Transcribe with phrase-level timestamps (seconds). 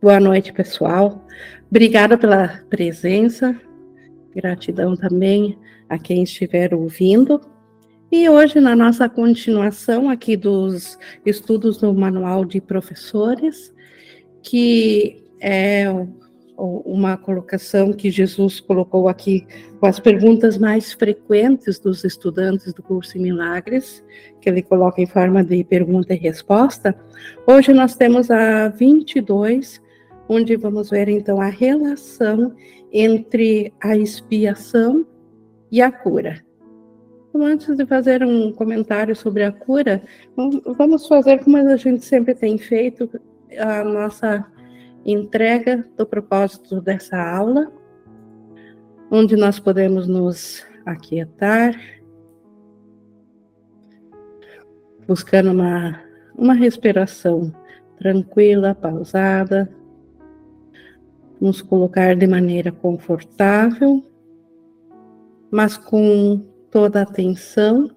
[0.00, 1.26] Boa noite, pessoal.
[1.68, 3.60] Obrigada pela presença.
[4.32, 5.58] Gratidão também
[5.88, 7.40] a quem estiver ouvindo.
[8.08, 13.74] E hoje, na nossa continuação aqui dos estudos no Manual de Professores,
[14.40, 15.86] que é
[16.56, 19.48] uma colocação que Jesus colocou aqui
[19.80, 24.04] com as perguntas mais frequentes dos estudantes do curso em Milagres,
[24.40, 26.96] que ele coloca em forma de pergunta e resposta.
[27.44, 29.87] Hoje nós temos a 22,
[30.28, 32.54] onde vamos ver então a relação
[32.92, 35.06] entre a expiação
[35.70, 36.44] e a cura.
[37.28, 40.02] Então, antes de fazer um comentário sobre a cura,
[40.76, 43.08] vamos fazer como a gente sempre tem feito
[43.58, 44.46] a nossa
[45.04, 47.70] entrega do propósito dessa aula,
[49.10, 51.74] onde nós podemos nos aquietar,
[55.06, 56.02] buscando uma,
[56.36, 57.52] uma respiração
[57.98, 59.70] tranquila, pausada,
[61.40, 64.04] nos colocar de maneira confortável,
[65.50, 67.90] mas com toda a atenção,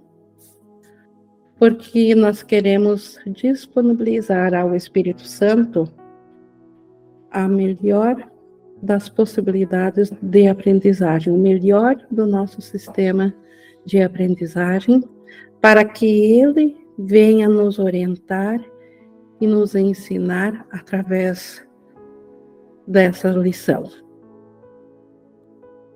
[1.57, 5.91] porque nós queremos disponibilizar ao Espírito Santo
[7.29, 8.29] a melhor
[8.81, 13.33] das possibilidades de aprendizagem, o melhor do nosso sistema
[13.85, 15.03] de aprendizagem,
[15.59, 18.59] para que ele venha nos orientar
[19.39, 21.65] e nos ensinar através
[22.87, 23.89] dessa lição.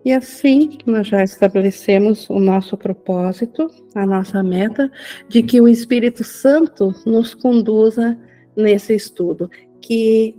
[0.03, 4.92] E assim nós já estabelecemos o nosso propósito, a nossa meta,
[5.27, 8.17] de que o Espírito Santo nos conduza
[8.55, 9.50] nesse estudo,
[9.81, 10.36] que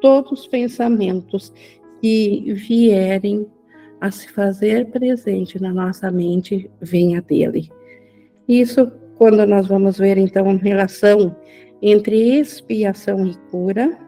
[0.00, 1.52] todos os pensamentos
[2.00, 3.46] que vierem
[4.00, 7.70] a se fazer presente na nossa mente venha dele.
[8.46, 11.34] Isso quando nós vamos ver então a relação
[11.82, 13.98] entre expiação e cura.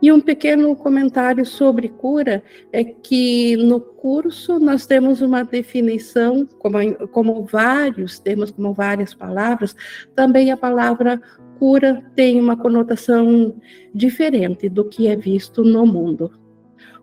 [0.00, 7.08] E um pequeno comentário sobre cura é que no curso nós temos uma definição, como,
[7.08, 9.74] como vários, temos como várias palavras,
[10.14, 11.20] também a palavra
[11.58, 13.54] cura tem uma conotação
[13.94, 16.30] diferente do que é visto no mundo.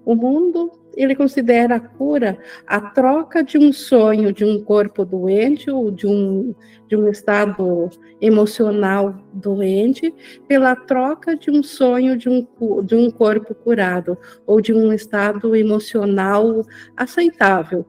[0.06, 2.38] O mundo, ele considera a cura
[2.68, 6.54] a troca de um sonho de um corpo doente ou de um,
[6.88, 7.90] de um estado
[8.22, 10.14] emocional doente
[10.48, 12.48] pela troca de um sonho de um,
[12.84, 16.64] de um corpo curado ou de um estado emocional
[16.96, 17.86] aceitável,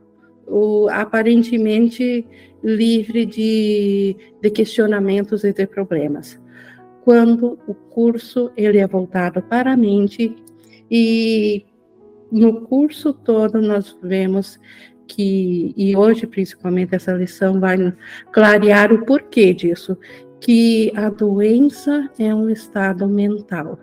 [0.47, 2.27] ou aparentemente
[2.63, 6.41] livre de, de questionamentos e de problemas.
[7.05, 10.35] Quando o curso ele é voltado para a mente
[10.91, 11.67] e
[12.35, 14.59] no curso todo nós vemos
[15.07, 17.77] que e hoje principalmente essa lição vai
[18.33, 19.97] clarear o porquê disso,
[20.41, 23.79] que a doença é um estado mental.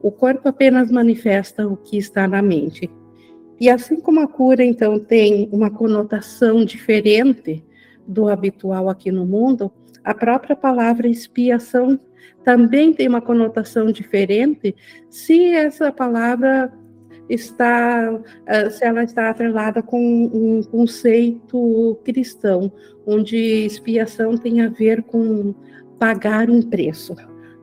[0.00, 2.90] O corpo apenas manifesta o que está na mente.
[3.60, 7.64] E assim como a cura então tem uma conotação diferente
[8.06, 9.70] do habitual aqui no mundo,
[10.02, 12.00] a própria palavra expiação
[12.44, 14.74] também tem uma conotação diferente
[15.10, 16.72] se essa palavra
[17.28, 22.72] está, eh, se ela está atrelada com um conceito cristão,
[23.06, 25.54] onde expiação tem a ver com
[25.98, 27.14] pagar um preço.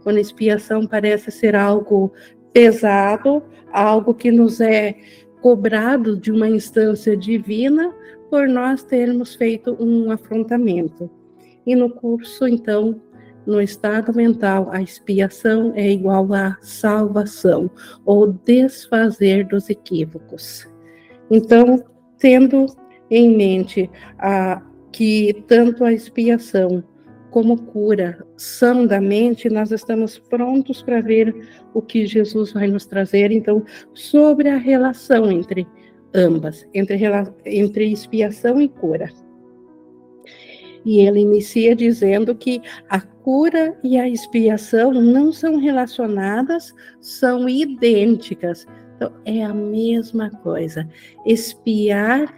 [0.03, 2.11] Quando expiação parece ser algo
[2.53, 4.95] pesado, algo que nos é
[5.41, 7.93] cobrado de uma instância divina
[8.29, 11.09] por nós termos feito um afrontamento.
[11.65, 13.01] E no curso, então,
[13.45, 17.69] no estado mental, a expiação é igual a salvação
[18.05, 20.67] ou desfazer dos equívocos.
[21.29, 21.83] Então,
[22.17, 22.65] tendo
[23.09, 24.61] em mente a,
[24.91, 26.83] que tanto a expiação
[27.29, 31.35] como cura são da mente, nós estamos prontos para ver
[31.73, 33.63] o que Jesus vai nos trazer, então,
[33.93, 35.67] sobre a relação entre
[36.13, 36.97] ambas, entre,
[37.45, 39.11] entre expiação e cura.
[40.85, 46.71] E ele inicia dizendo que a cura e a expiação não são relacionadas,
[47.01, 48.67] são idênticas.
[48.95, 50.87] Então, é a mesma coisa.
[51.25, 52.33] Expiar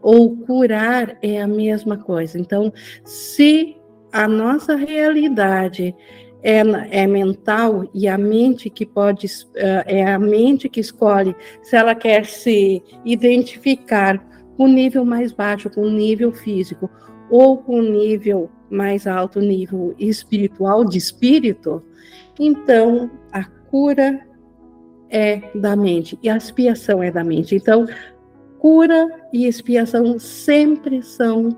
[0.00, 2.38] ou curar é a mesma coisa.
[2.38, 2.72] Então,
[3.04, 3.76] se
[4.12, 5.94] a nossa realidade
[6.42, 6.60] é,
[7.02, 9.26] é, mental e a mente que pode
[9.56, 14.24] eh, é a mente que escolhe se ela quer se identificar
[14.56, 16.88] com o nível mais baixo, com o nível físico,
[17.30, 21.82] ou com nível mais alto, nível espiritual, de espírito,
[22.38, 24.20] então a cura
[25.10, 27.54] é da mente e a expiação é da mente.
[27.54, 27.86] Então,
[28.58, 31.56] cura e expiação sempre são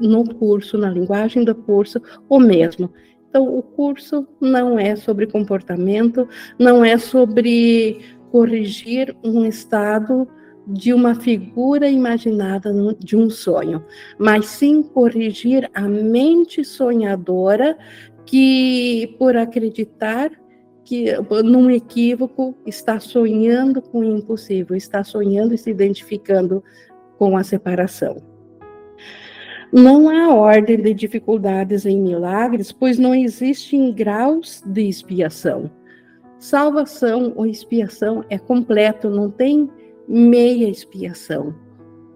[0.00, 2.90] no curso, na linguagem do curso, o mesmo.
[3.28, 6.26] Então, o curso não é sobre comportamento,
[6.58, 8.00] não é sobre
[8.30, 10.26] corrigir um estado
[10.70, 13.84] de uma figura imaginada de um sonho,
[14.18, 17.76] mas sim corrigir a mente sonhadora
[18.24, 20.30] que, por acreditar
[20.84, 21.12] que
[21.44, 26.62] num equívoco está sonhando com o impossível, está sonhando e se identificando
[27.18, 28.16] com a separação.
[29.72, 35.70] Não há ordem de dificuldades em milagres, pois não existem graus de expiação.
[36.38, 39.70] Salvação ou expiação é completo, não tem
[40.10, 41.54] meia expiação.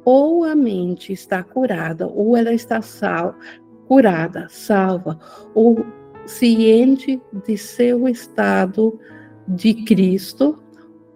[0.05, 3.37] Ou a mente está curada, ou ela está sal,
[3.87, 5.19] curada, salva,
[5.55, 5.87] ou
[6.27, 8.99] ciente de seu estado
[9.47, 10.59] de Cristo,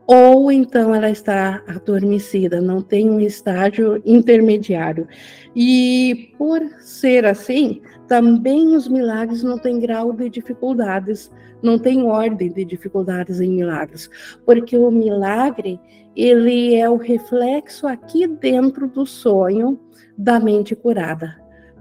[0.06, 5.06] ou então ela está adormecida, não tem um estágio intermediário.
[5.54, 11.30] E por ser assim, também os milagres não têm grau de dificuldades,
[11.62, 14.10] não tem ordem de dificuldades em milagres,
[14.44, 15.80] porque o milagre,
[16.14, 19.78] ele é o reflexo aqui dentro do sonho
[20.16, 21.36] da mente curada.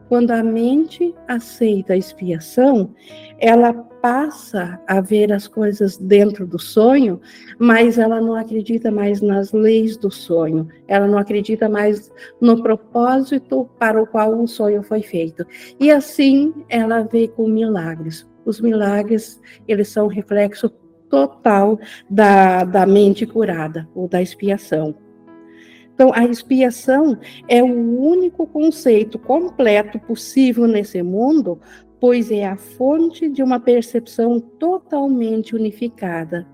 [0.07, 2.94] Quando a mente aceita a expiação,
[3.39, 7.19] ela passa a ver as coisas dentro do sonho,
[7.59, 12.09] mas ela não acredita mais nas leis do sonho, ela não acredita mais
[12.39, 15.45] no propósito para o qual o sonho foi feito.
[15.77, 18.25] E assim ela vê com milagres.
[18.47, 20.69] Os milagres, eles são reflexo
[21.09, 21.77] total
[22.09, 24.95] da, da mente curada, ou da expiação.
[25.94, 27.17] Então, a expiação
[27.49, 31.59] é o único conceito completo possível nesse mundo,
[31.99, 36.47] pois é a fonte de uma percepção totalmente unificada.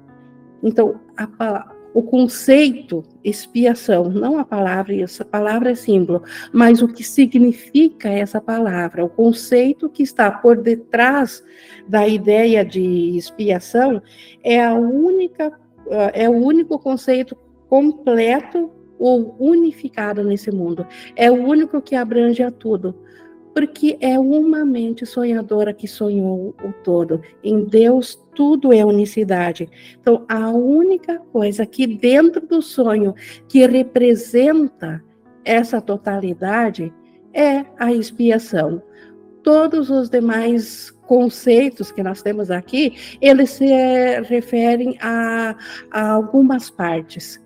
[0.63, 7.03] Então, a, o conceito expiação, não a palavra, essa palavra é símbolo, mas o que
[7.03, 11.43] significa essa palavra, o conceito que está por detrás
[11.87, 14.01] da ideia de expiação
[14.43, 15.51] é a única
[16.13, 17.35] é o único conceito
[17.67, 20.87] completo ou unificado nesse mundo.
[21.15, 23.02] É o único que abrange a tudo.
[23.53, 27.21] Porque é uma mente sonhadora que sonhou o todo.
[27.43, 29.69] Em Deus, tudo é unicidade.
[29.99, 33.13] Então, a única coisa que dentro do sonho
[33.47, 35.03] que representa
[35.45, 36.93] essa totalidade
[37.33, 38.81] é a expiação.
[39.43, 43.65] Todos os demais conceitos que nós temos aqui, eles se
[44.21, 45.55] referem a,
[45.91, 47.42] a algumas partes.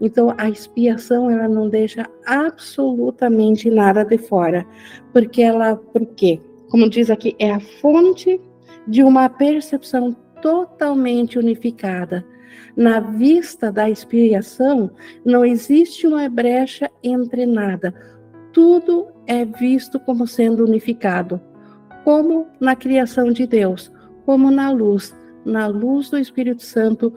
[0.00, 4.66] Então, a expiação ela não deixa absolutamente nada de fora,
[5.12, 6.40] porque ela, por quê?
[6.68, 8.40] Como diz aqui, é a fonte
[8.86, 12.24] de uma percepção totalmente unificada.
[12.76, 14.90] Na vista da expiação,
[15.24, 17.94] não existe uma brecha entre nada.
[18.52, 21.40] Tudo é visto como sendo unificado,
[22.04, 23.90] como na criação de Deus,
[24.24, 25.16] como na luz.
[25.44, 27.14] Na luz do Espírito Santo,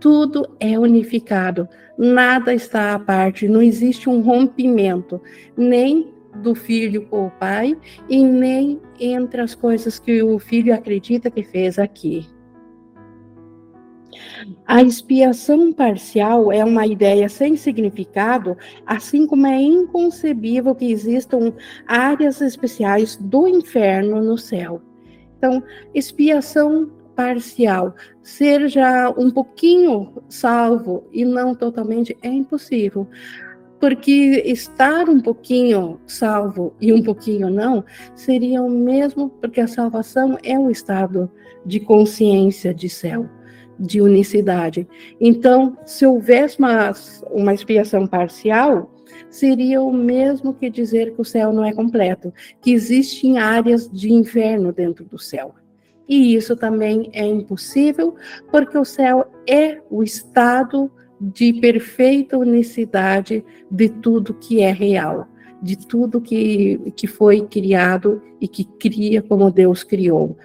[0.00, 5.20] tudo é unificado, nada está à parte, não existe um rompimento,
[5.56, 7.76] nem do filho com o pai
[8.08, 12.26] e nem entre as coisas que o filho acredita que fez aqui.
[14.66, 21.52] A expiação parcial é uma ideia sem significado, assim como é inconcebível que existam
[21.86, 24.80] áreas especiais do inferno no céu.
[25.38, 25.62] Então,
[25.94, 33.08] expiação parcial, seja um pouquinho salvo e não totalmente, é impossível.
[33.80, 40.38] Porque estar um pouquinho salvo e um pouquinho não seria o mesmo, porque a salvação
[40.42, 41.30] é um estado
[41.64, 43.28] de consciência de céu,
[43.78, 44.86] de unicidade.
[45.20, 46.92] Então, se houvesse uma,
[47.30, 48.90] uma expiação parcial,
[49.28, 52.32] seria o mesmo que dizer que o céu não é completo,
[52.62, 55.54] que existem áreas de inferno dentro do céu.
[56.08, 58.14] E isso também é impossível,
[58.50, 65.26] porque o céu é o estado de perfeita unicidade de tudo que é real,
[65.62, 70.36] de tudo que, que foi criado e que cria como Deus criou,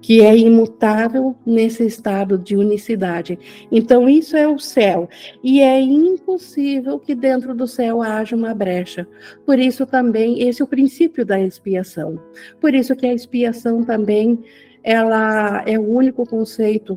[0.00, 3.38] que é imutável nesse estado de unicidade.
[3.70, 5.08] Então, isso é o céu,
[5.42, 9.06] e é impossível que dentro do céu haja uma brecha.
[9.44, 12.18] Por isso, também, esse é o princípio da expiação.
[12.60, 14.42] Por isso que a expiação também
[14.86, 16.96] ela é o único conceito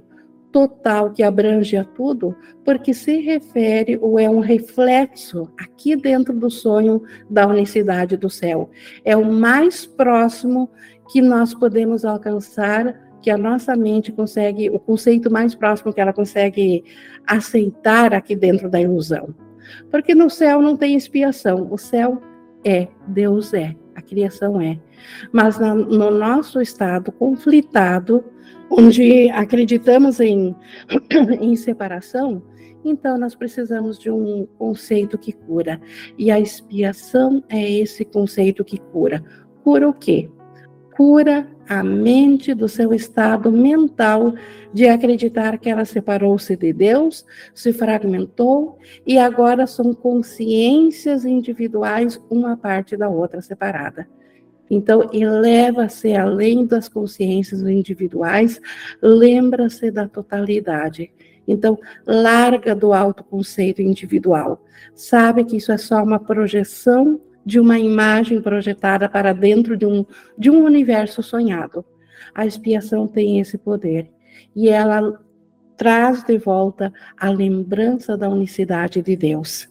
[0.51, 6.51] total que abrange a tudo, porque se refere ou é um reflexo aqui dentro do
[6.51, 8.69] sonho da unicidade do céu.
[9.03, 10.69] É o mais próximo
[11.11, 16.13] que nós podemos alcançar, que a nossa mente consegue, o conceito mais próximo que ela
[16.13, 16.83] consegue
[17.25, 19.33] aceitar aqui dentro da ilusão.
[19.89, 22.21] Porque no céu não tem expiação, o céu
[22.63, 23.75] é, Deus é.
[23.99, 24.79] A criação é.
[25.31, 28.23] Mas no nosso estado conflitado,
[28.69, 30.55] onde acreditamos em,
[31.39, 32.41] em separação,
[32.83, 35.81] então nós precisamos de um conceito que cura.
[36.17, 39.23] E a expiação é esse conceito que cura.
[39.63, 40.29] Cura o quê?
[40.99, 44.33] Cura a mente do seu estado mental
[44.73, 47.25] de acreditar que ela separou-se de Deus,
[47.55, 48.77] se fragmentou
[49.07, 54.09] e agora são consciências individuais, uma parte da outra separada.
[54.69, 58.59] Então, eleva-se além das consciências individuais,
[59.01, 61.13] lembra-se da totalidade.
[61.47, 64.61] Então, larga do autoconceito individual.
[64.93, 70.05] Sabe que isso é só uma projeção de uma imagem projetada para dentro de um,
[70.37, 71.83] de um universo sonhado.
[72.33, 74.07] A expiação tem esse poder.
[74.55, 75.19] E ela
[75.75, 79.67] traz de volta a lembrança da unicidade de Deus.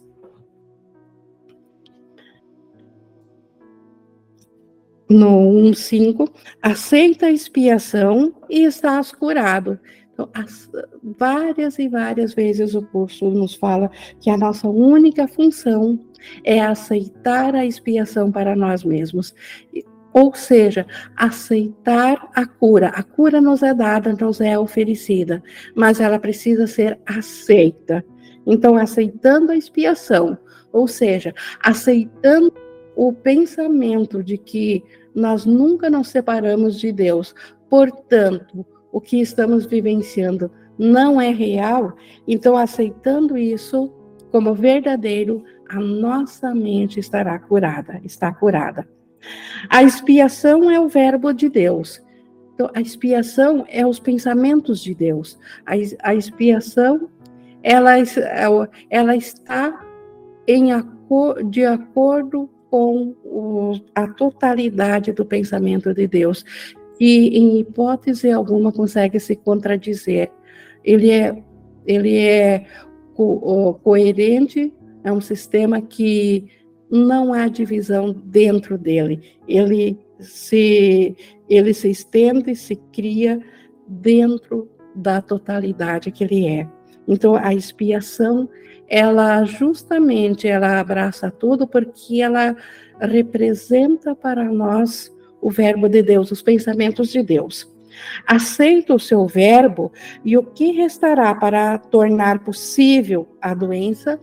[5.09, 5.39] No
[5.71, 6.29] 1.5,
[6.61, 9.79] aceita a expiação e estás curado.
[10.19, 10.69] Então, as,
[11.17, 15.97] várias e várias vezes o curso nos fala que a nossa única função
[16.43, 19.33] é aceitar a expiação para nós mesmos.
[20.11, 20.85] Ou seja,
[21.15, 22.87] aceitar a cura.
[22.89, 25.41] A cura nos é dada, nos é oferecida,
[25.73, 28.03] mas ela precisa ser aceita.
[28.45, 30.37] Então, aceitando a expiação,
[30.73, 31.33] ou seja,
[31.63, 32.51] aceitando
[32.93, 34.83] o pensamento de que
[35.15, 37.33] nós nunca nos separamos de Deus,
[37.69, 41.95] portanto, o que estamos vivenciando não é real,
[42.27, 43.93] então aceitando isso
[44.31, 48.87] como verdadeiro, a nossa mente estará curada, está curada.
[49.69, 52.01] A expiação é o verbo de Deus.
[52.53, 55.37] Então, a expiação é os pensamentos de Deus.
[55.65, 55.73] A,
[56.09, 57.09] a expiação,
[57.61, 57.93] ela,
[58.89, 59.85] ela está
[60.47, 60.69] em
[61.49, 66.45] de acordo com o, a totalidade do pensamento de Deus
[66.99, 70.31] e em hipótese alguma consegue se contradizer.
[70.83, 71.41] Ele é,
[71.85, 72.65] ele é
[73.13, 76.45] co coerente, é um sistema que
[76.89, 79.37] não há divisão dentro dele.
[79.47, 81.15] Ele se,
[81.49, 83.39] ele se estende, se cria
[83.87, 86.67] dentro da totalidade que ele é.
[87.07, 88.49] Então, a expiação,
[88.87, 92.55] ela justamente, ela abraça tudo porque ela
[92.99, 97.71] representa para nós o verbo de Deus, os pensamentos de Deus.
[98.25, 99.91] Aceita o seu verbo
[100.23, 104.19] e o que restará para tornar possível a doença?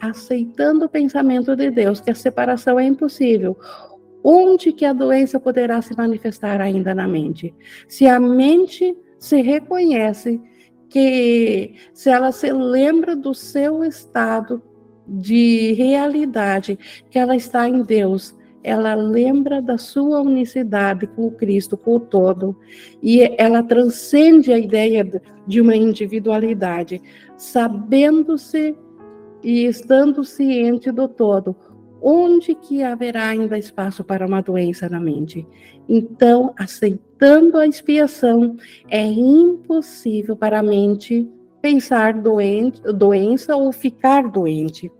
[0.00, 3.56] Aceitando o pensamento de Deus, que a separação é impossível.
[4.22, 7.54] Onde que a doença poderá se manifestar ainda na mente?
[7.88, 10.40] Se a mente se reconhece
[10.88, 14.62] que se ela se lembra do seu estado
[15.06, 21.96] de realidade, que ela está em Deus, ela lembra da sua unicidade com Cristo, com
[21.96, 22.56] o todo,
[23.02, 25.04] e ela transcende a ideia
[25.46, 27.00] de uma individualidade,
[27.36, 28.76] sabendo-se
[29.42, 31.56] e estando ciente do todo,
[32.02, 35.46] onde que haverá ainda espaço para uma doença na mente?
[35.88, 38.56] Então, aceitando a expiação,
[38.88, 41.28] é impossível para a mente
[41.60, 44.90] pensar doente, doença ou ficar doente.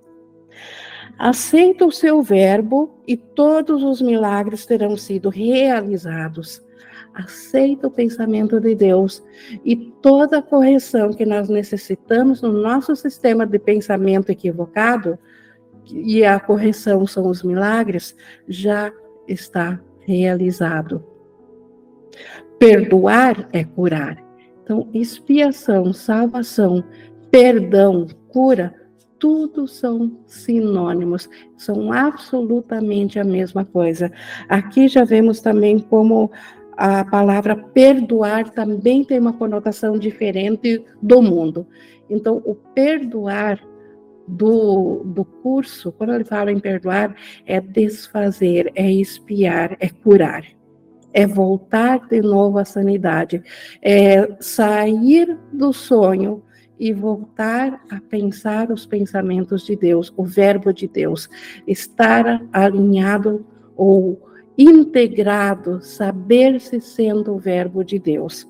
[1.21, 6.65] Aceita o seu verbo e todos os milagres terão sido realizados.
[7.13, 9.23] Aceita o pensamento de Deus
[9.63, 15.19] e toda a correção que nós necessitamos no nosso sistema de pensamento equivocado,
[15.93, 18.17] e a correção são os milagres,
[18.49, 18.91] já
[19.29, 21.05] está realizado.
[22.59, 24.25] Perdoar é curar.
[24.63, 26.83] Então, expiação, salvação,
[27.31, 28.80] perdão, cura
[29.21, 34.11] tudo são sinônimos, são absolutamente a mesma coisa.
[34.49, 36.33] Aqui já vemos também como
[36.77, 41.67] a palavra perdoar também tem uma conotação diferente do mundo.
[42.09, 43.61] Então, o perdoar
[44.27, 50.45] do, do curso, quando ele fala em perdoar, é desfazer, é espiar, é curar,
[51.13, 53.43] é voltar de novo à sanidade,
[53.83, 56.43] é sair do sonho
[56.81, 61.29] e voltar a pensar os pensamentos de Deus, o verbo de Deus,
[61.67, 63.45] estar alinhado
[63.77, 64.19] ou
[64.57, 68.49] integrado, saber-se sendo o verbo de Deus.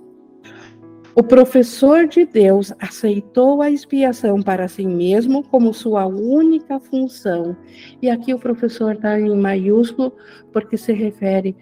[1.12, 7.56] O professor de Deus aceitou a expiação para si mesmo como sua única função.
[8.00, 10.12] E aqui o professor está em maiúsculo,
[10.52, 11.56] porque se refere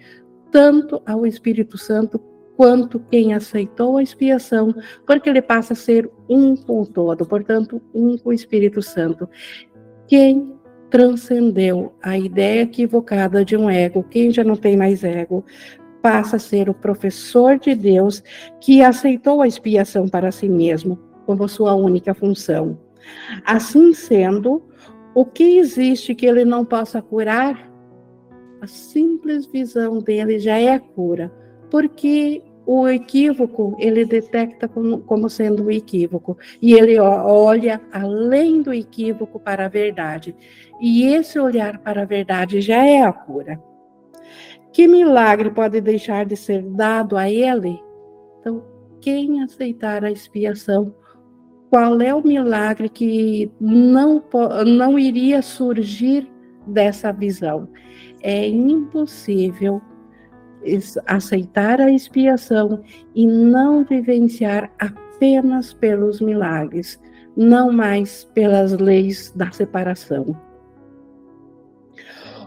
[0.52, 2.20] tanto ao Espírito Santo
[2.58, 4.74] quanto quem aceitou a expiação,
[5.06, 9.28] porque ele passa a ser um com o todo, portanto, um com o Espírito Santo.
[10.08, 10.58] Quem
[10.90, 14.02] transcendeu a ideia equivocada de um ego.
[14.02, 15.44] Quem já não tem mais ego
[16.02, 18.24] passa a ser o professor de Deus
[18.60, 22.76] que aceitou a expiação para si mesmo como sua única função.
[23.44, 24.62] Assim sendo,
[25.14, 27.70] o que existe que ele não possa curar?
[28.60, 31.32] A simples visão dele já é a cura,
[31.70, 38.74] porque o equívoco ele detecta como, como sendo um equívoco e ele olha além do
[38.74, 40.36] equívoco para a verdade.
[40.78, 43.58] E esse olhar para a verdade já é a cura.
[44.70, 47.82] Que milagre pode deixar de ser dado a ele?
[48.38, 48.62] Então,
[49.00, 50.94] quem aceitar a expiação,
[51.70, 54.22] qual é o milagre que não,
[54.66, 56.30] não iria surgir
[56.66, 57.66] dessa visão?
[58.20, 59.80] É impossível
[61.06, 62.82] aceitar a expiação
[63.14, 67.00] e não vivenciar apenas pelos milagres,
[67.36, 70.36] não mais pelas leis da separação.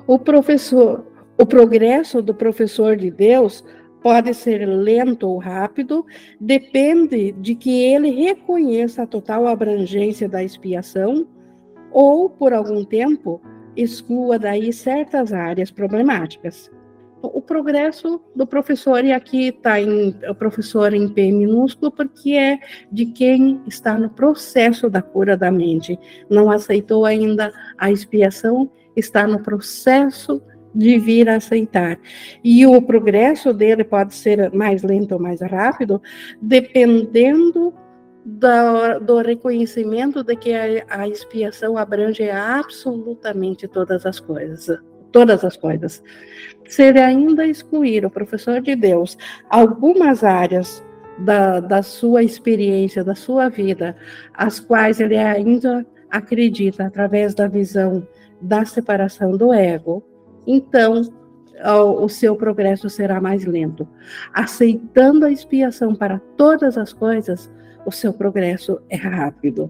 [0.08, 1.06] O professor,
[1.40, 3.64] o progresso do professor de Deus
[4.02, 6.06] pode ser lento ou rápido,
[6.40, 11.28] depende de que ele reconheça a total abrangência da expiação
[11.92, 13.40] ou, por algum tempo,
[13.76, 16.72] exclua daí certas áreas problemáticas
[17.22, 19.76] o progresso do professor, e aqui está
[20.30, 22.60] o professor em P minúsculo, porque é
[22.92, 26.00] de quem está no processo da cura da mente,
[26.30, 30.42] não aceitou ainda a expiação, está no processo
[30.74, 32.00] de vir a aceitar.
[32.44, 36.02] E o progresso dele pode ser mais lento ou mais rápido,
[36.42, 37.74] dependendo
[38.24, 44.80] do, do reconhecimento de que a, a expiação abrange absolutamente todas as coisas
[45.12, 46.02] todas as coisas.
[46.72, 49.18] Se ele ainda excluir o professor de Deus
[49.50, 50.82] algumas áreas
[51.18, 53.94] da, da sua experiência, da sua vida,
[54.34, 58.08] as quais ele ainda acredita através da visão
[58.40, 60.02] da separação do ego,
[60.48, 61.02] então
[62.02, 63.86] o seu progresso será mais lento.
[64.34, 67.52] Aceitando a expiação para todas as coisas,
[67.86, 69.70] o seu progresso é rápido.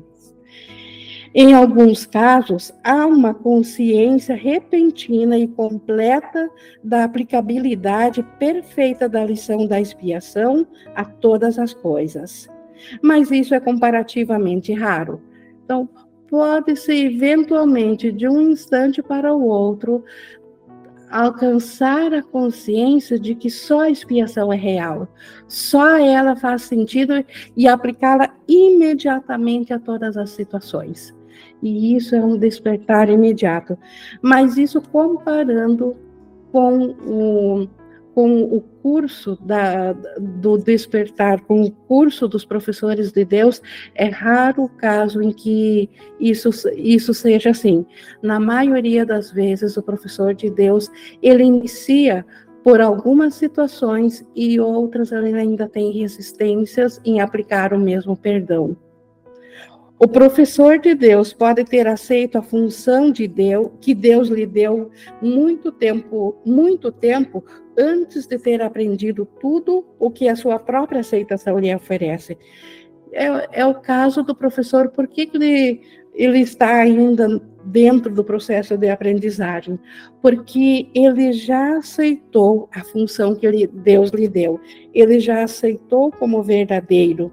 [1.34, 6.50] Em alguns casos, há uma consciência repentina e completa
[6.84, 12.50] da aplicabilidade perfeita da lição da expiação a todas as coisas.
[13.02, 15.22] Mas isso é comparativamente raro.
[15.64, 15.88] Então,
[16.28, 20.04] pode-se eventualmente, de um instante para o outro,
[21.10, 25.08] alcançar a consciência de que só a expiação é real,
[25.48, 27.24] só ela faz sentido
[27.56, 31.21] e aplicá-la imediatamente a todas as situações
[31.62, 33.78] e isso é um despertar imediato.
[34.22, 35.96] Mas isso comparando
[36.52, 37.68] com o,
[38.14, 43.62] com o curso da, do despertar, com o curso dos professores de Deus,
[43.96, 47.86] é raro o caso em que isso, isso seja assim.
[48.22, 50.90] Na maioria das vezes, o professor de Deus,
[51.22, 52.26] ele inicia
[52.64, 58.76] por algumas situações e outras ele ainda tem resistências em aplicar o mesmo perdão.
[60.04, 64.90] O professor de Deus pode ter aceito a função de Deus que Deus lhe deu
[65.22, 67.46] muito tempo, muito tempo
[67.78, 72.36] antes de ter aprendido tudo o que a sua própria aceitação lhe oferece.
[73.12, 75.82] É, é o caso do professor, por que ele,
[76.16, 79.80] ele está ainda dentro do processo de aprendizagem?
[80.20, 84.60] Porque ele já aceitou a função que Deus lhe deu,
[84.96, 87.32] ele já aceitou como verdadeiro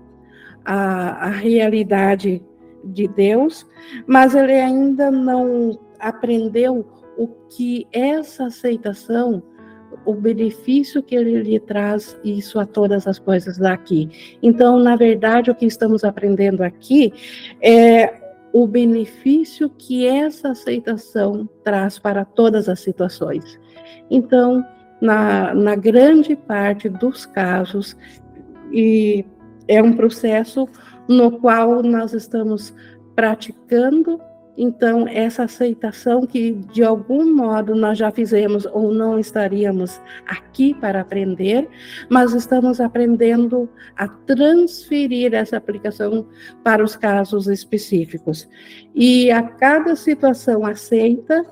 [0.67, 2.43] a, a realidade
[2.85, 3.67] de Deus,
[4.07, 6.87] mas ele ainda não aprendeu
[7.17, 9.43] o que essa aceitação,
[10.05, 14.09] o benefício que ele lhe traz isso a todas as coisas daqui.
[14.43, 17.13] Então, na verdade, o que estamos aprendendo aqui
[17.61, 23.59] é o benefício que essa aceitação traz para todas as situações.
[24.11, 24.65] Então,
[25.01, 27.97] na, na grande parte dos casos,
[28.73, 29.25] e
[29.67, 30.69] é um processo
[31.09, 32.75] no qual nós estamos
[33.15, 34.21] praticando,
[34.61, 41.01] então, essa aceitação que de algum modo nós já fizemos ou não estaríamos aqui para
[41.01, 41.69] aprender,
[42.09, 46.27] mas estamos aprendendo a transferir essa aplicação
[46.65, 48.49] para os casos específicos.
[48.93, 51.47] E a cada situação aceita,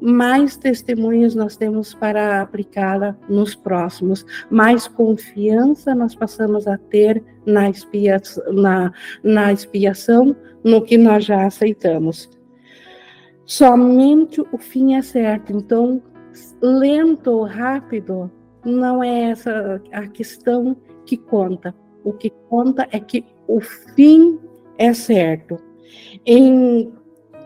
[0.00, 7.68] mais testemunhos nós temos para aplicá-la nos próximos, mais confiança nós passamos a ter na,
[7.68, 8.20] expia
[8.52, 12.30] na, na expiação, no que nós já aceitamos.
[13.44, 16.02] Somente o fim é certo, então,
[16.60, 18.30] lento ou rápido,
[18.64, 21.74] não é essa a questão que conta.
[22.04, 24.38] O que conta é que o fim
[24.76, 25.58] é certo.
[26.24, 26.92] Em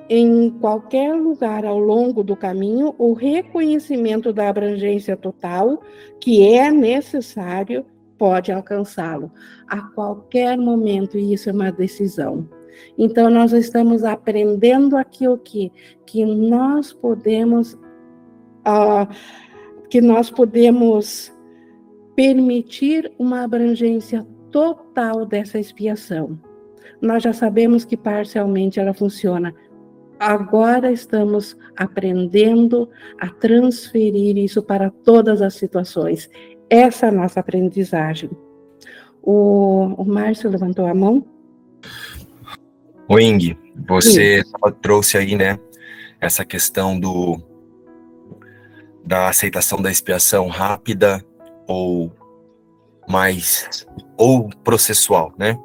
[0.09, 5.83] em qualquer lugar ao longo do caminho o reconhecimento da abrangência total
[6.21, 7.85] que é necessário
[8.19, 9.31] pode alcançá-lo
[9.67, 12.49] a qualquer momento e isso é uma decisão.
[12.97, 15.73] Então nós estamos aprendendo aqui o que
[16.07, 17.75] que nós podemos
[18.67, 19.09] uh,
[19.89, 21.33] que nós podemos
[22.15, 26.39] permitir uma abrangência total dessa expiação.
[27.01, 29.55] Nós já sabemos que parcialmente ela funciona.
[30.23, 36.31] Agora estamos aprendendo a transferir isso para todas as situações.
[36.71, 38.31] Essa é a nossa aprendizagem.
[39.21, 41.27] O, o Márcio levantou a mão.
[43.09, 43.59] O Ing,
[43.89, 44.45] você
[44.81, 45.59] trouxe aí, né,
[46.21, 47.43] essa questão do
[49.05, 51.21] da aceitação da expiação rápida
[51.67, 52.13] ou
[53.09, 53.85] mais
[54.17, 55.59] ou processual, né?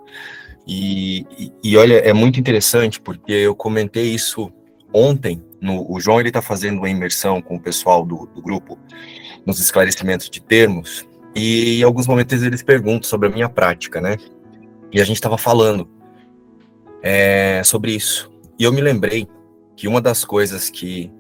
[0.68, 1.26] E,
[1.64, 4.52] e, olha, é muito interessante porque eu comentei isso
[4.94, 5.42] ontem.
[5.62, 8.78] No, o João ele está fazendo uma imersão com o pessoal do, do grupo
[9.46, 14.18] nos esclarecimentos de termos e em alguns momentos eles perguntam sobre a minha prática, né?
[14.92, 15.90] E a gente estava falando
[17.02, 18.32] é, sobre isso.
[18.60, 19.28] E eu me lembrei
[19.76, 21.12] que uma das coisas que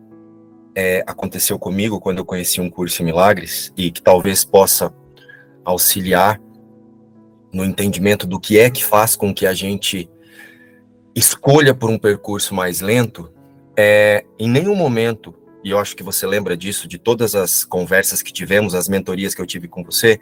[0.75, 4.93] é, aconteceu comigo quando eu conheci um curso em milagres e que talvez possa
[5.63, 6.39] auxiliar
[7.57, 10.07] no entendimento do que é que faz com que a gente
[11.15, 13.31] escolha por um percurso mais lento,
[13.75, 18.21] é, em nenhum momento, e eu acho que você lembra disso, de todas as conversas
[18.21, 20.19] que tivemos, as mentorias que eu tive com você,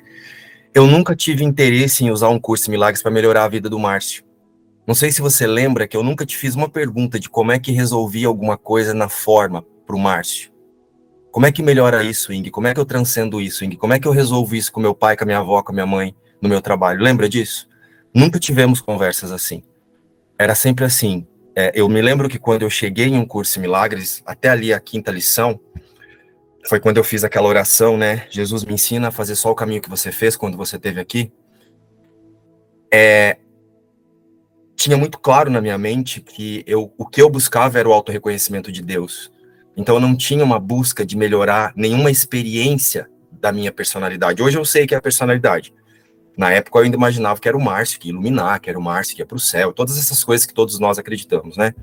[0.74, 3.78] eu nunca tive interesse em usar um curso em milagres para melhorar a vida do
[3.78, 4.24] Márcio.
[4.88, 7.60] Não sei se você lembra que eu nunca te fiz uma pergunta de como é
[7.60, 10.52] que resolvia alguma coisa na forma para o Márcio.
[11.32, 12.50] Como é que melhora isso, Ing?
[12.50, 13.76] Como é que eu transcendo isso, Ing?
[13.76, 15.76] Como é que eu resolvo isso com meu pai, com a minha avó, com a
[15.76, 16.16] minha mãe?
[16.46, 17.02] No meu trabalho.
[17.02, 17.68] Lembra disso?
[18.14, 19.64] Nunca tivemos conversas assim.
[20.38, 21.28] Era sempre assim.
[21.56, 24.74] É, eu me lembro que quando eu cheguei em um curso em milagres, até ali
[24.74, 25.60] a quinta lição,
[26.68, 28.28] foi quando eu fiz aquela oração, né?
[28.30, 31.32] Jesus me ensina a fazer só o caminho que você fez quando você esteve aqui.
[32.94, 33.38] É,
[34.76, 38.72] tinha muito claro na minha mente que eu, o que eu buscava era o auto-reconhecimento
[38.72, 39.32] de Deus.
[39.76, 44.42] Então eu não tinha uma busca de melhorar nenhuma experiência da minha personalidade.
[44.42, 45.74] Hoje eu sei que é a personalidade.
[46.38, 48.82] Na época eu ainda imaginava que era o Márcio que ia iluminar, que era o
[48.82, 51.74] Márcio que ia para o céu, todas essas coisas que todos nós acreditamos, né?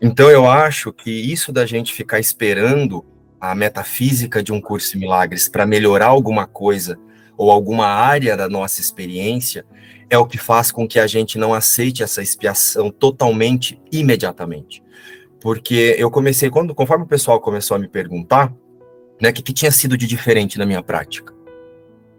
[0.00, 3.04] Então eu acho que isso da gente ficar esperando
[3.40, 6.98] a metafísica de um curso de milagres para melhorar alguma coisa
[7.36, 9.64] ou alguma área da nossa experiência
[10.10, 14.82] é o que faz com que a gente não aceite essa expiação totalmente imediatamente.
[15.40, 18.52] Porque eu comecei quando conforme o pessoal começou a me perguntar,
[19.20, 21.37] né, o que, que tinha sido de diferente na minha prática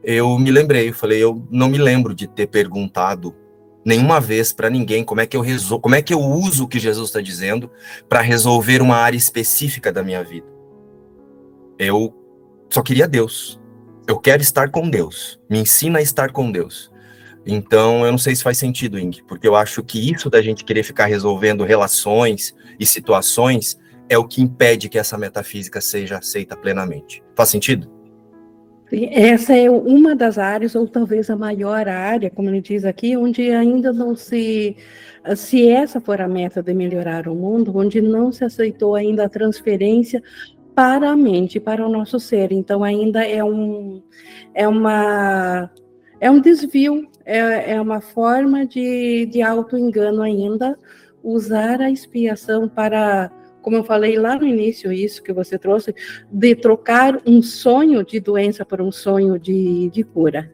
[0.03, 3.35] eu me lembrei, eu falei, eu não me lembro de ter perguntado
[3.83, 5.79] nenhuma vez para ninguém como é que eu resol...
[5.79, 7.69] como é que eu uso o que Jesus está dizendo
[8.07, 10.47] para resolver uma área específica da minha vida.
[11.77, 12.13] Eu
[12.69, 13.59] só queria Deus.
[14.07, 15.39] Eu quero estar com Deus.
[15.49, 16.91] Me ensina a estar com Deus.
[17.45, 20.63] Então, eu não sei se faz sentido, Ing, porque eu acho que isso da gente
[20.63, 26.55] querer ficar resolvendo relações e situações é o que impede que essa metafísica seja aceita
[26.55, 27.23] plenamente.
[27.35, 27.98] Faz sentido?
[28.91, 33.51] Essa é uma das áreas, ou talvez a maior área, como ele diz aqui, onde
[33.51, 34.75] ainda não se,
[35.35, 39.29] se essa for a meta de melhorar o mundo, onde não se aceitou ainda a
[39.29, 40.23] transferência
[40.73, 42.51] para a mente, para o nosso ser.
[42.51, 44.01] Então ainda é um,
[44.55, 45.69] é uma,
[46.19, 50.77] é um desvio, é, é uma forma de, de auto-engano ainda,
[51.23, 55.93] usar a expiação para como eu falei lá no início, isso que você trouxe,
[56.31, 60.53] de trocar um sonho de doença por um sonho de, de cura,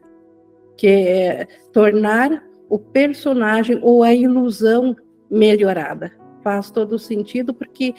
[0.76, 4.96] que é tornar o personagem ou a ilusão
[5.30, 6.12] melhorada.
[6.42, 7.94] Faz todo sentido, porque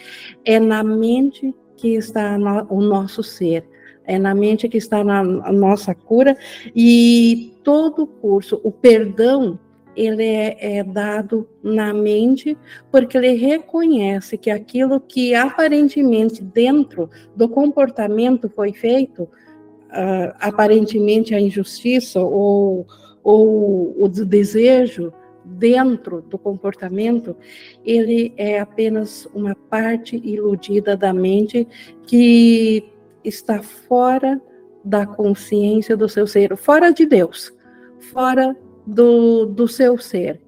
[0.46, 2.38] é na mente que está
[2.70, 3.66] o nosso ser,
[4.06, 6.38] é na mente que está na, nossa cura,
[6.76, 9.60] e todo o curso, o perdão
[9.98, 12.56] ele é, é, dado na mente
[12.92, 21.42] porque ele reconhece que aquilo que aparentemente dentro do comportamento foi feito, uh, aparentemente a
[21.42, 22.86] injustiça ou,
[23.24, 25.12] ou o desejo
[25.44, 27.36] dentro do comportamento,
[27.84, 31.68] ele é apenas uma parte iludida da mente
[32.06, 32.86] que
[33.24, 34.40] está fora
[34.84, 37.52] da consciência do seu ser, fora de Deus,
[38.12, 38.56] fora
[38.88, 40.40] do, do seu ser.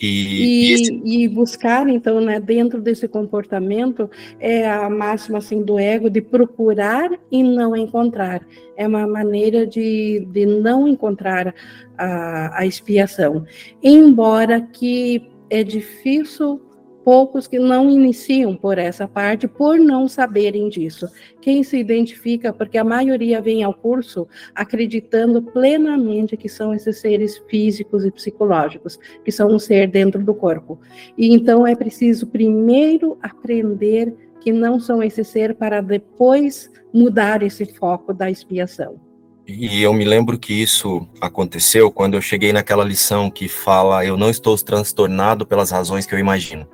[0.00, 6.10] E, e, e, buscar, então, né, dentro desse comportamento, é a máxima assim, do ego
[6.10, 8.44] de procurar e não encontrar.
[8.76, 11.54] É uma maneira de, de não encontrar
[11.96, 13.44] a, a expiação.
[13.80, 16.60] Embora que é difícil
[17.04, 21.08] poucos que não iniciam por essa parte por não saberem disso.
[21.40, 27.38] Quem se identifica, porque a maioria vem ao curso acreditando plenamente que são esses seres
[27.48, 30.80] físicos e psicológicos, que são um ser dentro do corpo.
[31.16, 37.64] E então é preciso primeiro aprender que não são esse ser para depois mudar esse
[37.64, 39.00] foco da expiação.
[39.46, 44.16] E eu me lembro que isso aconteceu quando eu cheguei naquela lição que fala: Eu
[44.16, 46.66] não estou transtornado pelas razões que eu imagino.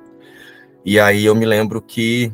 [0.85, 2.31] E aí eu me lembro que,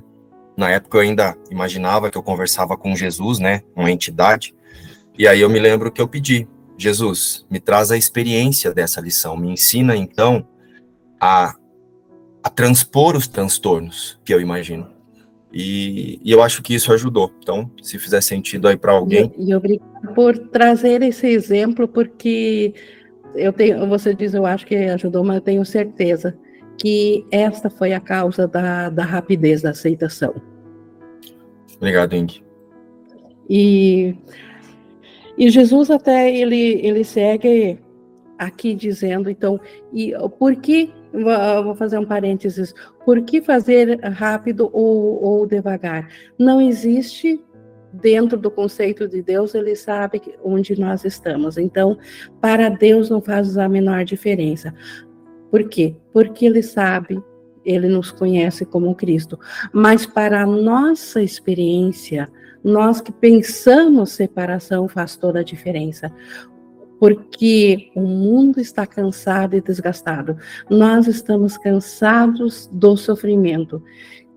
[0.55, 3.61] na época, eu ainda imaginava que eu conversava com Jesus, né?
[3.75, 4.53] Uma entidade.
[5.17, 9.35] E aí eu me lembro que eu pedi: Jesus, me traz a experiência dessa lição,
[9.35, 10.47] me ensina então
[11.19, 11.55] a,
[12.43, 14.93] a transpor os transtornos que eu imagino.
[15.51, 17.31] E, e, eu acho que isso ajudou.
[17.39, 19.33] Então, se fizer sentido aí para alguém.
[19.37, 22.73] E, e obrigado por trazer esse exemplo, porque
[23.33, 26.37] eu tenho, você diz, eu acho que ajudou, mas eu tenho certeza
[26.77, 30.33] que esta foi a causa da, da rapidez da aceitação.
[31.77, 32.43] Obrigado, Ing.
[33.49, 34.15] E,
[35.37, 37.79] e Jesus até ele, ele segue
[38.37, 39.59] aqui dizendo, então,
[39.93, 40.91] e por que
[41.63, 42.73] vou fazer um parênteses.
[43.05, 46.09] Por que fazer rápido ou, ou devagar?
[46.37, 47.41] Não existe
[47.93, 51.57] dentro do conceito de Deus, ele sabe onde nós estamos.
[51.57, 51.97] Então,
[52.41, 54.73] para Deus não faz a menor diferença.
[55.55, 55.95] Por quê?
[56.11, 57.23] Porque ele sabe,
[57.63, 59.39] ele nos conhece como Cristo.
[59.71, 62.29] Mas para a nossa experiência,
[62.61, 66.11] nós que pensamos separação faz toda a diferença
[66.99, 70.37] porque o mundo está cansado e desgastado.
[70.69, 73.81] Nós estamos cansados do sofrimento.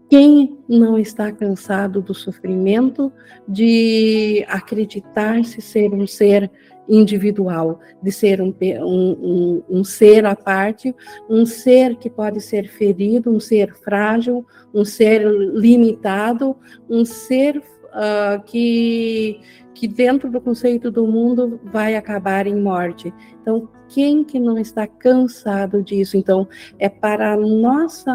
[0.09, 3.13] Quem não está cansado do sofrimento
[3.49, 6.49] de acreditar-se ser um ser
[6.89, 10.95] individual, de ser um, um, um, ser à parte,
[11.29, 16.57] um ser que pode ser ferido, um ser frágil, um ser limitado,
[16.89, 19.41] um ser uh, que
[19.79, 23.15] que dentro do conceito do mundo vai acabar em morte.
[23.41, 26.17] Então, quem que não está cansado disso?
[26.17, 26.49] Então,
[26.81, 28.13] é para a nossa,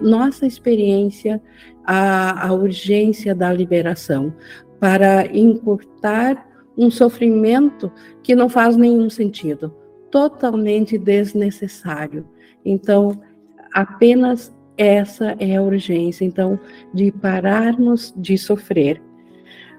[0.00, 1.40] nossa experiência
[1.84, 4.34] a, a urgência da liberação,
[4.80, 6.47] para encurtar
[6.78, 7.90] um sofrimento
[8.22, 9.74] que não faz nenhum sentido,
[10.10, 12.24] totalmente desnecessário.
[12.64, 13.20] Então,
[13.74, 16.58] apenas essa é a urgência, então,
[16.94, 19.02] de pararmos de sofrer.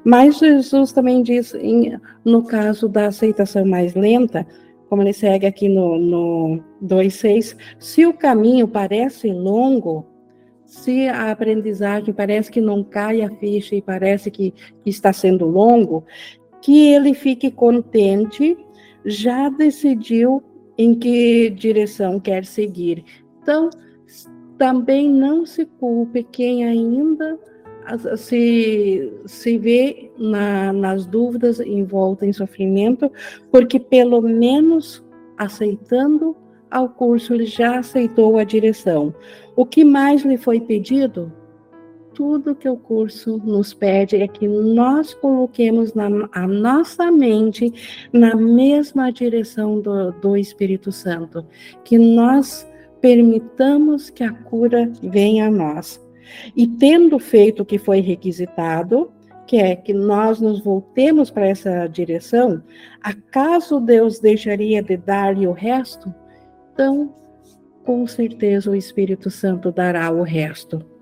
[0.03, 4.45] Mas Jesus também diz, em, no caso da aceitação mais lenta,
[4.89, 10.05] como ele segue aqui no, no 2,6, se o caminho parece longo,
[10.65, 15.45] se a aprendizagem parece que não cai a ficha e parece que, que está sendo
[15.45, 16.05] longo,
[16.61, 18.57] que ele fique contente,
[19.05, 20.43] já decidiu
[20.77, 23.03] em que direção quer seguir.
[23.41, 23.69] Então,
[24.57, 27.39] também não se culpe quem ainda
[28.17, 33.11] se, se vê na, nas dúvidas, envolta em sofrimento,
[33.51, 35.03] porque pelo menos
[35.37, 36.35] aceitando
[36.69, 39.13] ao curso, ele já aceitou a direção.
[39.55, 41.31] O que mais lhe foi pedido?
[42.19, 47.73] Tudo que o curso nos pede é que nós coloquemos na, a nossa mente
[48.11, 51.45] na mesma direção do, do Espírito Santo,
[51.85, 56.05] que nós permitamos que a cura venha a nós.
[56.53, 59.09] E tendo feito o que foi requisitado,
[59.47, 62.61] que é que nós nos voltemos para essa direção,
[63.01, 66.13] acaso Deus deixaria de dar-lhe o resto?
[66.73, 67.15] Então,
[67.85, 70.98] com certeza o Espírito Santo dará o resto.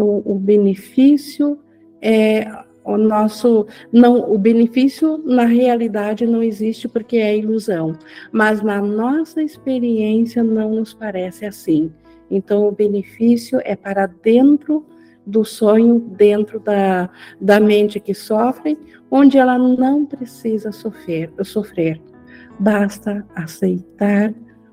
[0.00, 1.58] Então, o benefício
[2.00, 2.50] é
[2.82, 7.94] o nosso não o benefício na realidade não existe porque é ilusão,
[8.32, 11.92] mas na nossa experiência não nos parece assim.
[12.30, 14.86] Então, o benefício é para dentro
[15.26, 18.78] do sonho, dentro da, da mente que sofre,
[19.10, 22.00] onde ela não precisa sofrer, sofrer.
[22.58, 24.32] Basta aceitar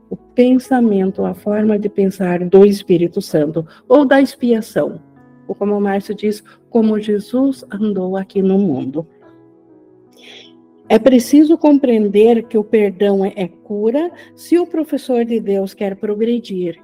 [0.09, 5.01] o pensamento, a forma de pensar do Espírito Santo, ou da expiação,
[5.47, 9.07] ou como o Márcio diz, como Jesus andou aqui no mundo.
[10.89, 16.81] É preciso compreender que o perdão é cura se o professor de Deus quer progredir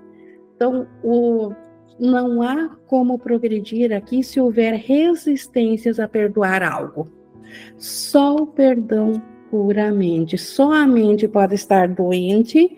[0.56, 1.52] então, o,
[2.00, 7.10] não há como progredir aqui se houver resistências a perdoar algo.
[7.78, 9.22] Só o perdão
[9.52, 12.78] puramente, só a mente pode estar doente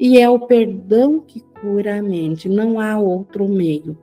[0.00, 3.98] e é o perdão que cura a mente, não há outro meio.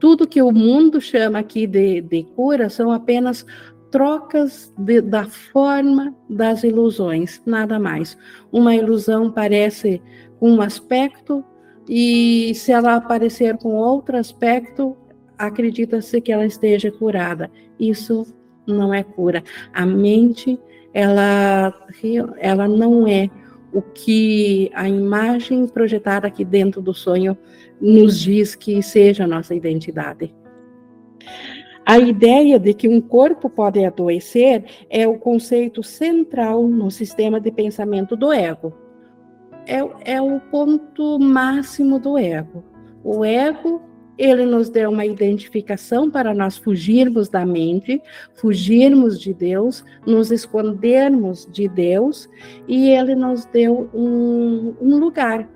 [0.00, 3.46] Tudo que o mundo chama aqui de, de cura são apenas
[3.90, 8.16] trocas de, da forma das ilusões, nada mais.
[8.50, 10.02] Uma ilusão parece
[10.40, 11.44] um aspecto,
[11.88, 14.96] e se ela aparecer com outro aspecto,
[15.36, 17.50] acredita-se que ela esteja curada.
[17.78, 18.26] Isso
[18.66, 19.42] não é cura.
[19.72, 20.58] A mente,
[20.94, 21.74] ela,
[22.38, 23.28] ela não é
[23.72, 27.36] o que a imagem projetada aqui dentro do sonho
[27.80, 30.34] nos diz que seja a nossa identidade.
[31.84, 37.50] A ideia de que um corpo pode adoecer é o conceito central no sistema de
[37.50, 38.72] pensamento do ego.
[39.66, 42.64] É, é o ponto máximo do ego.
[43.02, 43.82] O ego
[44.20, 48.02] ele nos deu uma identificação para nós fugirmos da mente,
[48.34, 52.28] fugirmos de Deus, nos escondermos de Deus,
[52.68, 55.48] e ele nos deu um, um lugar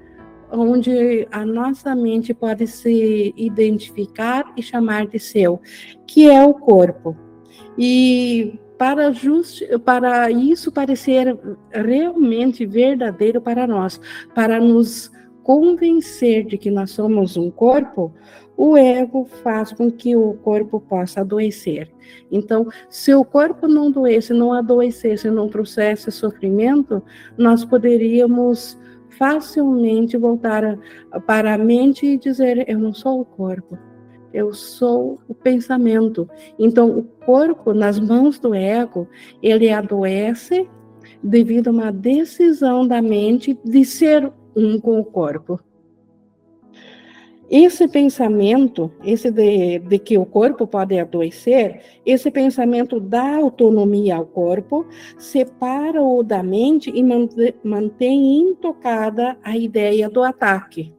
[0.50, 5.60] onde a nossa mente pode se identificar e chamar de seu,
[6.06, 7.14] que é o corpo.
[7.76, 11.36] E para, just, para isso parecer
[11.70, 14.00] realmente verdadeiro para nós,
[14.34, 15.12] para nos
[15.44, 18.12] convencer de que nós somos um corpo,
[18.56, 21.90] o ego faz com que o corpo possa adoecer.
[22.30, 27.02] Então, se o corpo não doesse, não adoecesse processo de sofrimento,
[27.36, 28.78] nós poderíamos
[29.18, 30.78] facilmente voltar
[31.26, 33.78] para a mente e dizer: Eu não sou o corpo,
[34.32, 36.28] eu sou o pensamento.
[36.58, 39.08] Então, o corpo, nas mãos do ego,
[39.42, 40.68] ele adoece
[41.22, 45.60] devido a uma decisão da mente de ser um com o corpo.
[47.50, 54.24] Esse pensamento, esse de, de, que o corpo pode adoecer, esse pensamento dá autonomia ao
[54.24, 54.86] corpo,
[55.18, 57.02] separa-o da mente e
[57.62, 60.92] mantém intocada a ideia do ataque.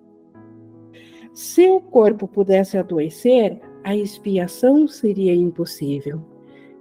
[1.34, 6.22] Se o corpo pudesse adoecer, a expiação seria impossível.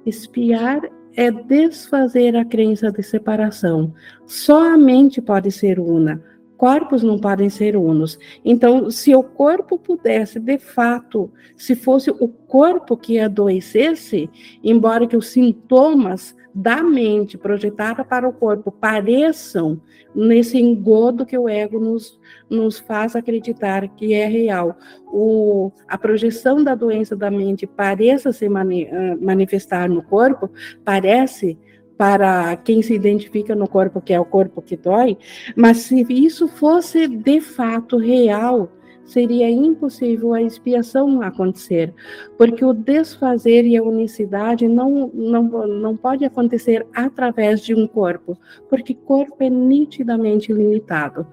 [0.05, 0.83] Espiar
[1.17, 3.93] é desfazer a crença de separação.
[4.27, 6.23] Só a mente pode ser una
[6.65, 8.19] corpos não podem ser unos.
[8.43, 14.31] Então, se o corpo pudesse, de fato, se fosse o corpo que adoecesse,
[14.63, 19.79] embora que os sintomas da mente projetada para o corpo pareçam
[20.15, 24.75] nesse engodo que o ego nos, nos faz acreditar que é real.
[25.13, 30.49] O, a projeção da doença da mente pareça se mani, uh, manifestar no corpo,
[30.83, 31.59] parece
[31.97, 35.17] para quem se identifica no corpo, que é o corpo que dói,
[35.57, 38.69] mas se isso fosse de fato real,
[39.05, 41.93] seria impossível a expiação acontecer,
[42.39, 48.37] porque o desfazer e a unicidade não, não, não pode acontecer através de um corpo,
[48.69, 51.27] porque corpo é nitidamente limitado.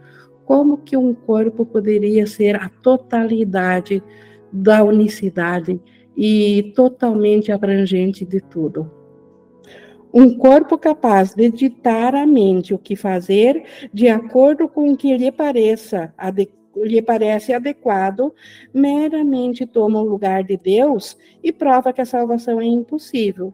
[0.45, 4.03] Como que um corpo poderia ser a totalidade
[4.51, 5.79] da unicidade
[6.15, 9.00] e totalmente abrangente de tudo?
[10.13, 15.15] Um corpo capaz de ditar à mente o que fazer de acordo com o que
[15.15, 16.13] lhe pareça
[16.75, 18.33] lhe parece adequado,
[18.73, 23.53] meramente toma o lugar de Deus e prova que a salvação é impossível.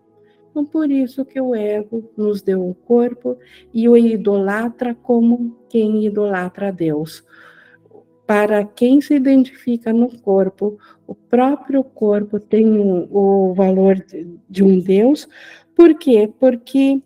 [0.49, 3.37] Então, por isso que o ego nos deu o corpo
[3.73, 7.23] e o idolatra como quem idolatra a Deus.
[8.25, 12.67] Para quem se identifica no corpo, o próprio corpo tem
[13.09, 14.03] o valor
[14.49, 15.29] de um Deus,
[15.77, 16.27] por quê?
[16.39, 16.99] Porque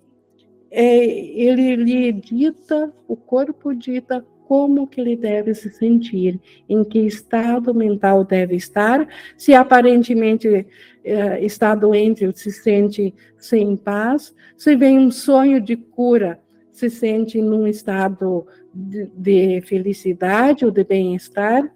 [0.72, 7.00] é, ele lhe dita, o corpo dita como que ele deve se sentir, em que
[7.00, 9.06] estado mental deve estar,
[9.38, 10.66] se aparentemente
[11.04, 16.40] é, está doente, se sente sem paz, se vem um sonho de cura,
[16.72, 21.70] se sente num estado de, de felicidade ou de bem-estar,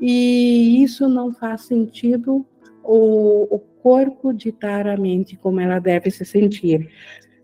[0.00, 2.46] e isso não faz sentido
[2.84, 6.90] o, o corpo ditar a mente como ela deve se sentir.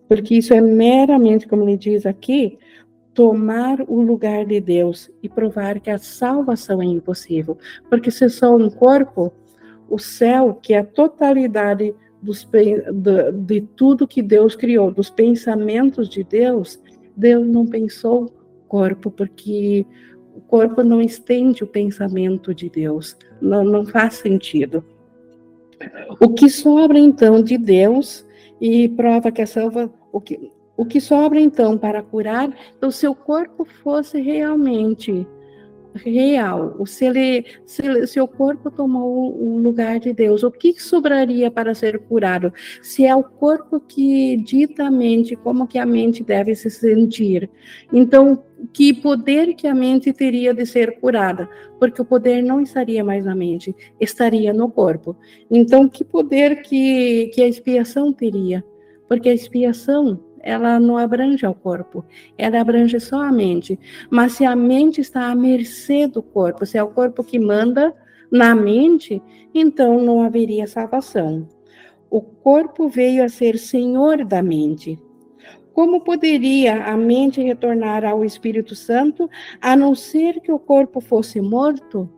[0.08, 2.58] Porque isso é meramente, como ele diz aqui,
[3.14, 7.56] tomar o lugar de Deus e provar que a salvação é impossível.
[7.88, 9.32] Porque se só um corpo,
[9.88, 16.08] o céu, que é a totalidade dos, de, de tudo que Deus criou, dos pensamentos
[16.08, 16.82] de Deus,
[17.16, 18.32] Deus não pensou
[18.66, 19.86] corpo, porque
[20.34, 24.84] o corpo não estende o pensamento de Deus, não, não faz sentido.
[26.20, 28.26] O que sobra então de Deus
[28.60, 32.50] e prova que a salva o que o que sobra então para curar,
[32.90, 35.26] se o corpo fosse realmente
[35.94, 41.50] real, se, ele, se, se o corpo tomou o lugar de Deus, o que sobraria
[41.50, 42.52] para ser curado?
[42.82, 47.50] Se é o corpo que dita a mente como que a mente deve se sentir.
[47.92, 51.48] Então, que poder que a mente teria de ser curada?
[51.78, 55.16] Porque o poder não estaria mais na mente, estaria no corpo.
[55.50, 58.64] Então, que poder que, que a expiação teria?
[59.08, 62.04] Porque a expiação ela não abrange ao corpo,
[62.36, 63.78] ela abrange só a mente.
[64.10, 67.94] Mas se a mente está à mercê do corpo, se é o corpo que manda
[68.30, 69.22] na mente,
[69.54, 71.48] então não haveria salvação.
[72.10, 74.98] O corpo veio a ser senhor da mente.
[75.72, 79.30] Como poderia a mente retornar ao Espírito Santo
[79.60, 82.08] a não ser que o corpo fosse morto?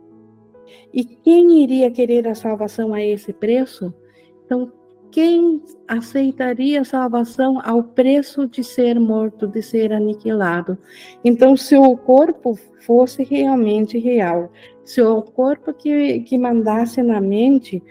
[0.93, 3.93] E quem iria querer a salvação a esse preço?
[4.45, 4.71] Então,
[5.15, 10.77] quem aceitaria a salvação ao preço de ser morto, de ser aniquilado?
[11.23, 14.51] Então, se o corpo fosse realmente real,
[14.83, 17.81] se o corpo que, que mandasse na mente,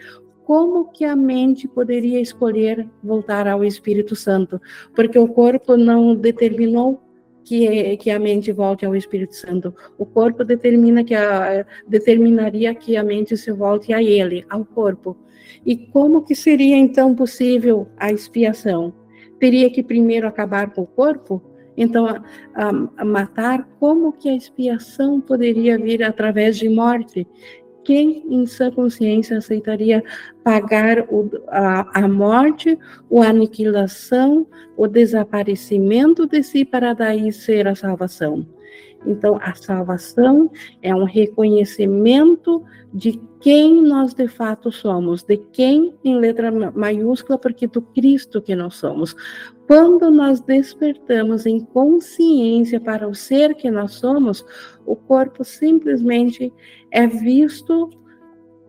[0.45, 4.61] como que a mente poderia escolher voltar ao Espírito Santo?
[4.95, 7.01] Porque o corpo não determinou
[7.43, 9.75] que, que a mente volte ao Espírito Santo.
[9.97, 15.16] O corpo determina que a, determinaria que a mente se volte a ele, ao corpo.
[15.64, 18.92] E como que seria então possível a expiação?
[19.38, 21.42] Teria que primeiro acabar com o corpo?
[21.76, 22.22] Então, a,
[22.55, 22.68] a,
[22.99, 27.26] a matar, como que a expiação poderia vir através de morte?
[27.84, 30.03] Quem em sua consciência aceitaria
[30.42, 32.78] pagar o, a, a morte,
[33.12, 38.47] a aniquilação, o desaparecimento de si para daí ser a salvação?
[39.07, 46.16] Então, a salvação é um reconhecimento de quem nós de fato somos, de quem em
[46.16, 49.14] letra maiúscula, porque do Cristo que nós somos.
[49.66, 54.42] Quando nós despertamos em consciência para o ser que nós somos,
[54.86, 56.51] o corpo simplesmente
[56.90, 57.90] é visto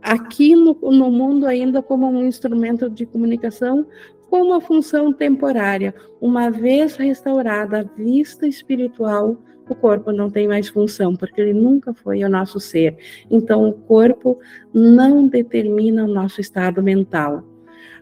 [0.02, 3.88] aqui no, no mundo ainda como um instrumento de comunicação,
[4.30, 5.96] com uma função temporária.
[6.20, 9.38] Uma vez restaurada a vista espiritual,
[9.74, 12.98] o corpo não tem mais função, porque ele nunca foi o nosso ser.
[13.30, 14.40] Então, o corpo
[14.74, 17.44] não determina o nosso estado mental.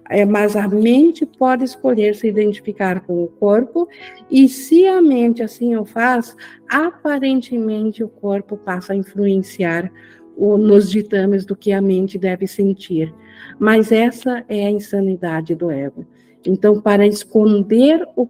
[0.09, 3.87] É, mas a mente pode escolher se identificar com o corpo,
[4.29, 6.35] e se a mente assim o faz,
[6.69, 9.89] aparentemente o corpo passa a influenciar
[10.35, 13.13] o, nos ditames do que a mente deve sentir.
[13.57, 16.05] Mas essa é a insanidade do ego.
[16.45, 18.27] Então, para esconder o,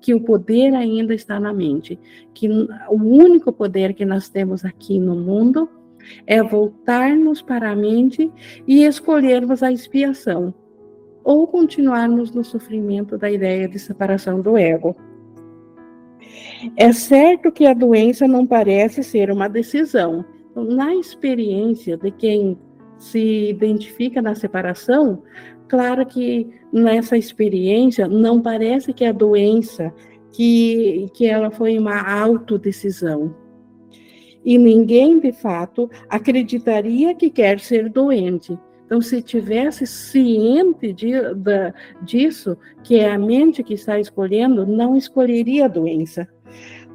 [0.00, 1.98] que o poder ainda está na mente,
[2.32, 5.68] que o único poder que nós temos aqui no mundo
[6.26, 8.30] é voltarmos para a mente
[8.66, 10.54] e escolhermos a expiação,
[11.22, 14.96] ou continuarmos no sofrimento da ideia de separação do ego.
[16.76, 20.24] É certo que a doença não parece ser uma decisão.
[20.50, 22.58] Então, na experiência de quem
[22.98, 25.22] se identifica na separação,
[25.70, 29.94] claro que nessa experiência não parece que a doença
[30.32, 33.32] que, que ela foi uma autodecisão.
[34.44, 38.58] E ninguém, de fato, acreditaria que quer ser doente.
[38.84, 44.96] Então, se tivesse ciente de, de, disso, que é a mente que está escolhendo, não
[44.96, 46.26] escolheria a doença.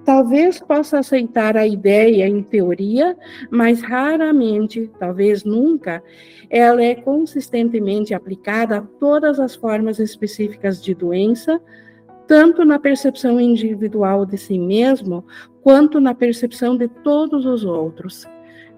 [0.05, 3.17] Talvez possa aceitar a ideia em teoria,
[3.49, 6.03] mas raramente, talvez nunca,
[6.47, 11.59] ela é consistentemente aplicada a todas as formas específicas de doença,
[12.27, 15.25] tanto na percepção individual de si mesmo,
[15.63, 18.27] quanto na percepção de todos os outros.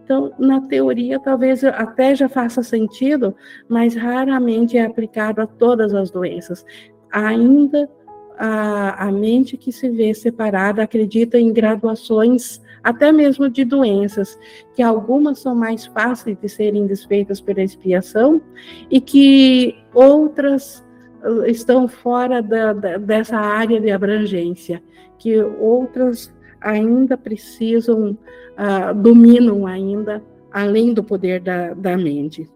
[0.06, 3.36] Então, na teoria, talvez até já faça sentido,
[3.68, 6.66] mas raramente é aplicado a todas as doenças.
[7.12, 7.90] Ainda
[8.38, 14.38] a, a mente que se vê separada acredita em graduações, até mesmo de doenças,
[14.76, 18.42] que algumas são mais fáceis de serem desfeitas pela expiação
[18.90, 20.86] e que outras
[21.24, 24.82] uh, estão fora da, da, dessa área de abrangência,
[25.18, 32.50] que outras ainda precisam, uh, dominam ainda, além do poder da, da mente.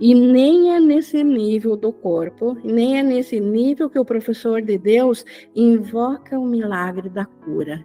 [0.00, 4.78] E nem é nesse nível do corpo, nem é nesse nível que o professor de
[4.78, 5.24] Deus
[5.56, 7.84] invoca o milagre da cura.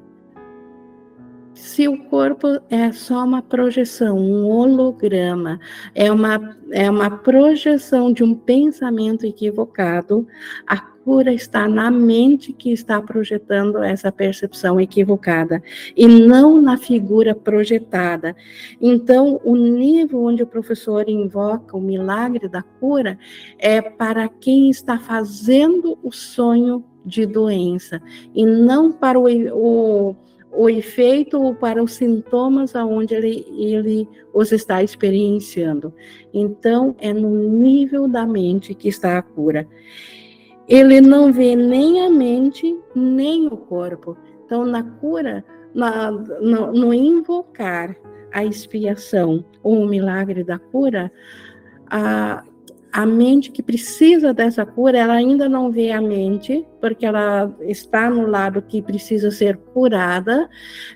[1.53, 5.59] Se o corpo é só uma projeção, um holograma,
[5.93, 10.27] é uma, é uma projeção de um pensamento equivocado,
[10.65, 15.61] a cura está na mente que está projetando essa percepção equivocada
[15.95, 18.35] e não na figura projetada.
[18.81, 23.17] Então, o nível onde o professor invoca o milagre da cura
[23.59, 28.01] é para quem está fazendo o sonho de doença
[28.33, 30.15] e não para o, o
[30.55, 35.93] o efeito para os sintomas aonde ele, ele os está experienciando.
[36.33, 39.67] Então, é no nível da mente que está a cura
[40.67, 44.17] ele não vê nem a mente, nem o corpo.
[44.45, 45.43] Então, na cura,
[45.73, 47.95] na, no, no, invocar
[48.31, 51.11] a expiação ou o milagre da cura,
[51.87, 52.43] a,
[52.93, 58.07] a mente que precisa dessa cura, ela ainda não vê a mente, porque ela está
[58.07, 60.47] no lado que precisa ser curada,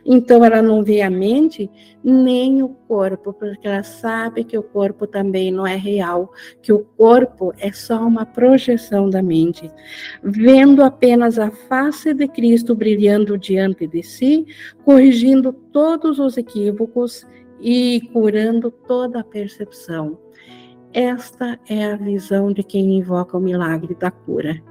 [0.06, 1.68] então ela não vê a mente
[2.04, 6.32] nem o corpo, porque ela sabe que o corpo também não é real,
[6.62, 9.72] que o corpo é só uma projeção da mente.
[10.22, 14.46] Vendo apenas a face de Cristo brilhando diante de si,
[14.86, 17.26] corrigindo todos os equívocos
[17.60, 20.27] e curando toda a percepção.
[20.94, 24.62] Esta é a visão de quem invoca o milagre da cura.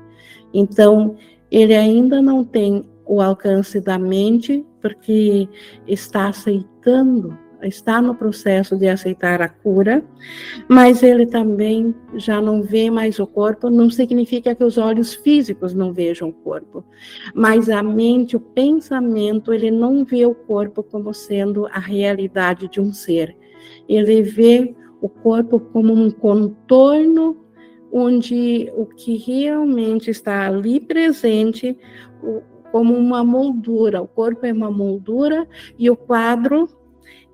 [0.52, 1.16] Então,
[1.50, 5.48] ele ainda não tem o alcance da mente, porque
[5.86, 10.04] está aceitando, está no processo de aceitar a cura,
[10.68, 15.72] mas ele também já não vê mais o corpo, não significa que os olhos físicos
[15.72, 16.84] não vejam o corpo,
[17.34, 22.80] mas a mente, o pensamento, ele não vê o corpo como sendo a realidade de
[22.80, 23.36] um ser.
[23.88, 24.74] Ele vê
[25.07, 27.36] o corpo como um contorno
[27.92, 31.78] onde o que realmente está ali presente,
[32.72, 34.02] como uma moldura.
[34.02, 35.46] O corpo é uma moldura
[35.78, 36.68] e o quadro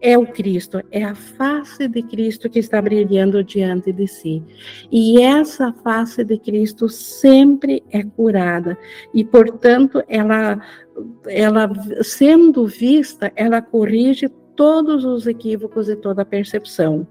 [0.01, 4.43] é o Cristo, é a face de Cristo que está brilhando diante de si.
[4.91, 8.77] E essa face de Cristo sempre é curada
[9.15, 10.61] e, portanto, ela
[11.27, 11.71] ela
[12.03, 17.07] sendo vista, ela corrige todos os equívocos e toda a percepção.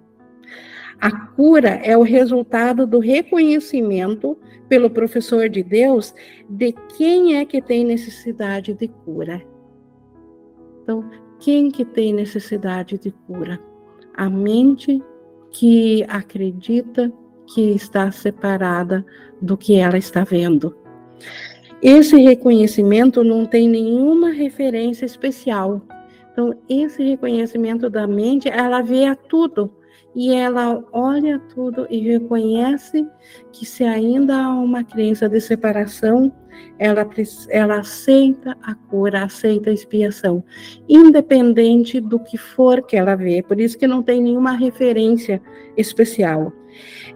[1.02, 4.38] A cura é o resultado do reconhecimento
[4.70, 6.14] pelo professor de Deus
[6.47, 9.41] de quem é que tem necessidade de cura.
[10.84, 11.04] Então,
[11.39, 13.60] quem que tem necessidade de cura?
[14.14, 15.02] A mente
[15.49, 17.12] que acredita
[17.47, 19.04] que está separada
[19.41, 20.78] do que ela está vendo.
[21.82, 25.82] Esse reconhecimento não tem nenhuma referência especial.
[26.32, 29.81] Então, esse reconhecimento da mente, ela vê a tudo
[30.16, 33.07] e ela olha tudo e reconhece
[33.51, 36.32] que se ainda há uma crença de separação,
[36.78, 37.07] ela,
[37.49, 40.43] ela aceita a cura, aceita a expiação,
[40.88, 45.41] independente do que for que ela vê, por isso que não tem nenhuma referência
[45.78, 46.51] especial.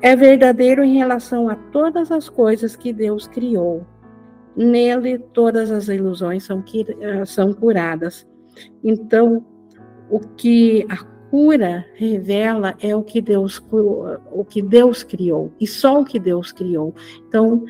[0.02, 3.86] É verdadeiro em relação a todas as coisas que Deus criou.
[4.56, 6.64] Nele, todas as ilusões são,
[7.26, 8.26] são curadas.
[8.84, 9.46] Então,
[10.10, 13.62] o que a cura revela é o que Deus
[14.32, 16.96] o que Deus criou e só o que Deus criou.
[17.28, 17.66] Então,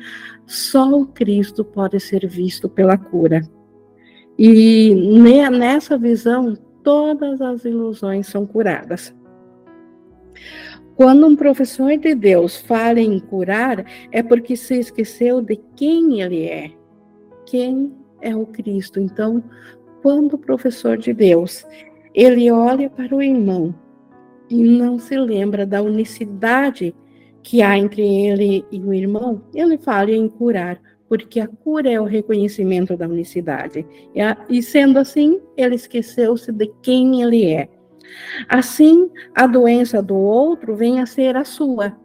[0.46, 3.42] só o Cristo pode ser visto pela cura.
[4.38, 4.94] E
[5.50, 9.12] nessa visão, todas as ilusões são curadas.
[10.94, 16.44] Quando um professor de Deus fala em curar, é porque se esqueceu de quem ele
[16.44, 16.70] é.
[17.44, 19.00] Quem é o Cristo?
[19.00, 19.42] Então,
[20.02, 21.66] quando o professor de Deus
[22.16, 23.74] ele olha para o irmão
[24.48, 26.94] e não se lembra da unicidade
[27.42, 32.00] que há entre ele e o irmão, ele fala em curar, porque a cura é
[32.00, 33.86] o reconhecimento da unicidade.
[34.48, 37.68] E sendo assim, ele esqueceu-se de quem ele é.
[38.48, 41.96] Assim, a doença do outro vem a ser a sua.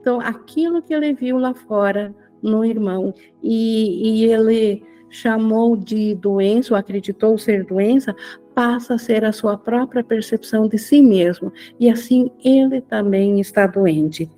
[0.00, 4.82] Então, aquilo que ele viu lá fora no irmão e, e ele
[5.12, 8.16] chamou de doença, ou acreditou ser doença,
[8.54, 13.66] passa a ser a sua própria percepção de si mesmo, e assim ele também está
[13.66, 14.30] doente.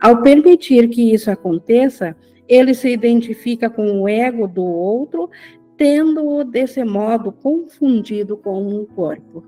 [0.00, 2.16] Ao permitir que isso aconteça,
[2.48, 5.30] ele se identifica com o ego do outro,
[5.76, 9.44] tendo-o desse modo confundido com um corpo.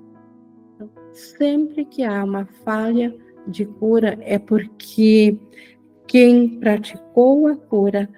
[0.75, 3.15] Então, sempre que há uma falha
[3.47, 5.39] de cura, é porque
[6.07, 8.09] quem praticou a cura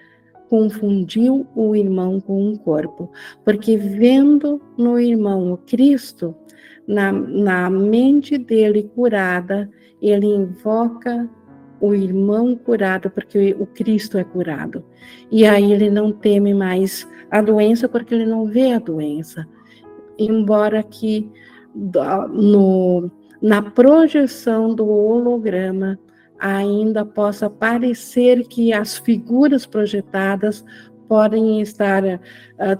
[0.50, 3.08] confundiu o irmão com um corpo,
[3.44, 6.34] porque vendo no irmão o Cristo,
[6.88, 9.70] na, na mente dele curada,
[10.02, 11.30] ele invoca
[11.80, 14.84] o irmão curado, porque o Cristo é curado.
[15.30, 19.46] E aí ele não teme mais a doença, porque ele não vê a doença.
[20.18, 21.30] Embora que
[21.72, 23.08] no,
[23.40, 25.96] na projeção do holograma,
[26.40, 30.64] ainda possa parecer que as figuras projetadas
[31.06, 32.18] podem estar uh,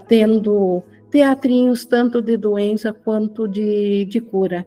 [0.07, 4.65] tendo teatrinhos tanto de doença quanto de, de cura.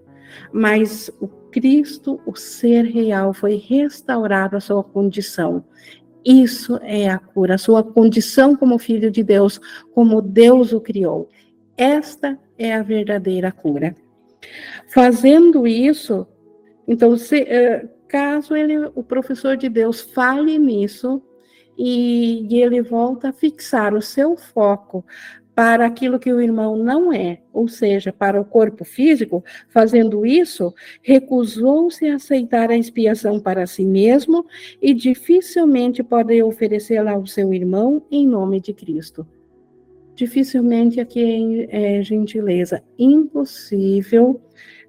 [0.52, 5.64] Mas o Cristo, o ser real, foi restaurado a sua condição.
[6.24, 9.60] Isso é a cura, a sua condição como filho de Deus,
[9.92, 11.28] como Deus o criou.
[11.76, 13.94] Esta é a verdadeira cura.
[14.88, 16.26] Fazendo isso,
[16.86, 21.22] então, se, uh, caso ele, o professor de Deus fale nisso
[21.76, 25.04] e, e ele volta a fixar o seu foco
[25.54, 30.74] para aquilo que o irmão não é, ou seja, para o corpo físico, fazendo isso,
[31.00, 34.44] recusou-se a aceitar a expiação para si mesmo
[34.82, 39.26] e dificilmente pode oferecê-la ao seu irmão em nome de Cristo.
[40.16, 44.40] Dificilmente aqui é, é gentileza, impossível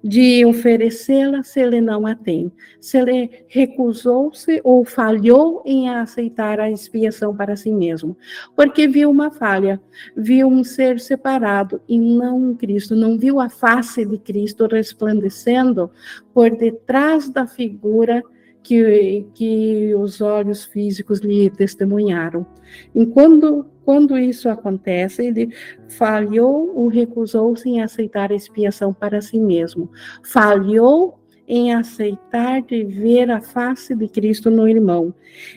[0.06, 2.52] de oferecê-la se ele não a tem.
[2.80, 8.16] Se ele recusou-se ou falhou em aceitar a expiação para si mesmo,
[8.54, 9.80] porque viu uma falha,
[10.16, 15.90] viu um ser separado e não um Cristo, não viu a face de Cristo resplandecendo
[16.32, 18.22] por detrás da figura
[18.62, 22.46] que, que os olhos físicos lhe testemunharam.
[22.94, 25.54] Enquanto quando isso acontece, ele
[25.88, 29.88] falhou ou recusou-se em aceitar a expiação para si mesmo.
[30.24, 35.14] Falhou em aceitar de ver a face de Cristo no irmão.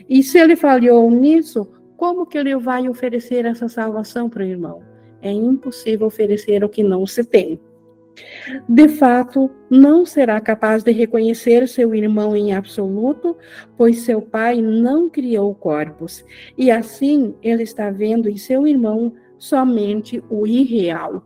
[0.08, 1.66] E se ele falhou nisso,
[1.96, 4.80] como que ele vai oferecer essa salvação para o irmão?
[5.20, 7.58] É impossível oferecer o que não se tem
[8.68, 13.36] de fato, não será capaz de reconhecer seu irmão em absoluto,
[13.76, 16.24] pois seu pai não criou corpos,
[16.56, 21.24] e assim ele está vendo em seu irmão somente o irreal.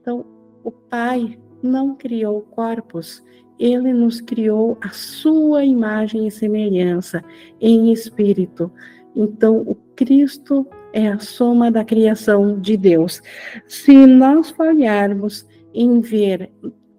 [0.00, 0.24] Então,
[0.62, 3.22] o pai não criou corpos,
[3.58, 7.24] ele nos criou a sua imagem e semelhança
[7.60, 8.70] em espírito.
[9.14, 13.22] Então, o Cristo é a soma da criação de Deus.
[13.66, 16.50] Se nós falharmos em ver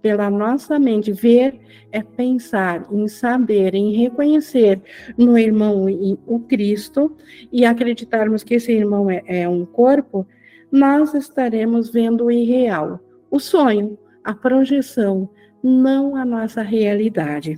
[0.02, 1.60] pela nossa mente, ver
[1.92, 4.80] é pensar, em saber, em reconhecer
[5.18, 5.86] no irmão
[6.28, 7.16] o Cristo
[7.52, 10.28] e acreditarmos que esse irmão é, é um corpo,
[10.72, 13.00] nós estaremos vendo o irreal,
[13.32, 15.28] o sonho, a projeção,
[15.64, 17.58] não a nossa realidade.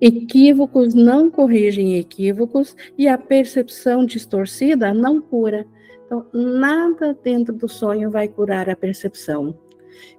[0.00, 5.66] Equívocos não corrigem equívocos e a percepção distorcida não cura.
[6.08, 9.54] Então, nada dentro do sonho vai curar a percepção.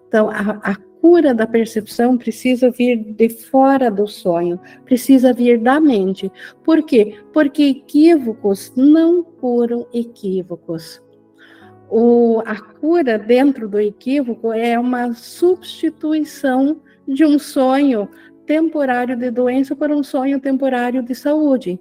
[0.08, 5.80] Então, a, a cura da percepção precisa vir de fora do sonho, precisa vir da
[5.80, 6.32] mente.
[6.64, 7.18] Por quê?
[7.34, 11.02] Porque equívocos não curam equívocos.
[11.90, 18.08] O, a cura dentro do equívoco é uma substituição de um sonho
[18.46, 21.80] temporário de doença por um sonho temporário de saúde,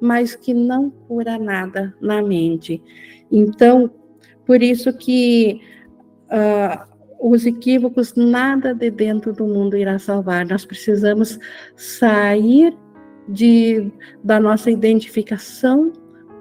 [0.00, 2.82] mas que não cura nada na mente.
[3.30, 3.90] Então,
[4.46, 5.60] por isso que
[6.30, 10.46] uh, os equívocos, nada de dentro do mundo irá salvar.
[10.46, 11.38] Nós precisamos
[11.74, 12.76] sair
[13.28, 13.90] de,
[14.22, 15.92] da nossa identificação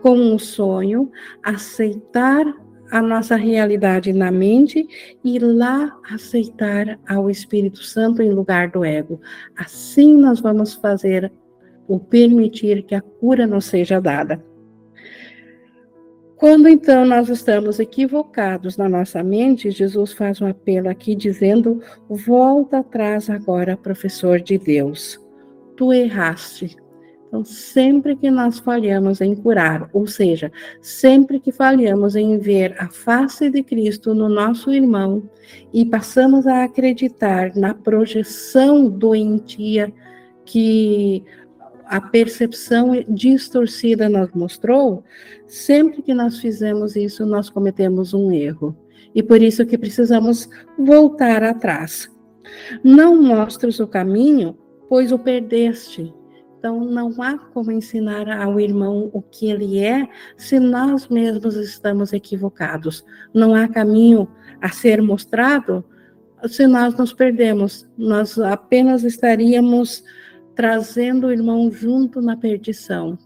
[0.02, 1.10] com o sonho,
[1.42, 2.46] aceitar
[2.92, 4.86] a nossa realidade na mente
[5.24, 9.22] e lá aceitar ao Espírito Santo em lugar do ego.
[9.56, 11.32] Assim nós vamos fazer
[11.88, 14.44] ou permitir que a cura nos seja dada.
[16.36, 22.80] Quando então nós estamos equivocados na nossa mente, Jesus faz um apelo aqui dizendo: volta
[22.80, 25.20] atrás agora, professor de Deus.
[25.76, 26.76] Tu erraste.
[27.34, 32.88] Então, sempre que nós falhamos em curar, ou seja, sempre que falhamos em ver a
[32.90, 35.28] face de Cristo no nosso irmão
[35.74, 39.92] e passamos a acreditar na projeção doentia
[40.46, 41.24] que
[41.94, 45.04] a percepção distorcida nos mostrou,
[45.46, 48.76] sempre que nós fizemos isso, nós cometemos um erro.
[49.14, 52.12] E por isso que precisamos voltar atrás.
[52.84, 54.58] Não mostres o caminho,
[54.90, 56.12] pois o perdeste.
[56.58, 62.12] Então, não há como ensinar ao irmão o que ele é se nós mesmos estamos
[62.12, 63.06] equivocados.
[63.32, 64.28] Não há caminho
[64.60, 65.86] a ser mostrado
[66.48, 67.88] se nós nos perdemos.
[67.96, 70.04] Nós apenas estaríamos
[70.56, 73.18] trazendo o irmão junto na perdição.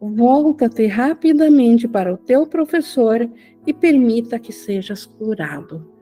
[0.00, 3.28] Volta-te rapidamente para o teu professor
[3.66, 5.94] e permita que sejas curado.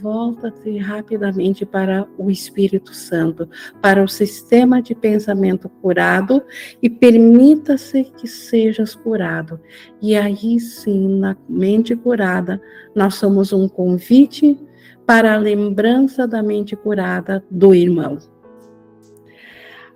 [0.00, 3.48] Volta-te rapidamente para o Espírito Santo,
[3.82, 6.40] para o sistema de pensamento curado
[6.80, 9.58] e permita-se que sejas curado.
[10.00, 12.62] E aí sim, na mente curada,
[12.94, 14.56] nós somos um convite
[15.04, 18.18] para a lembrança da mente curada do irmão.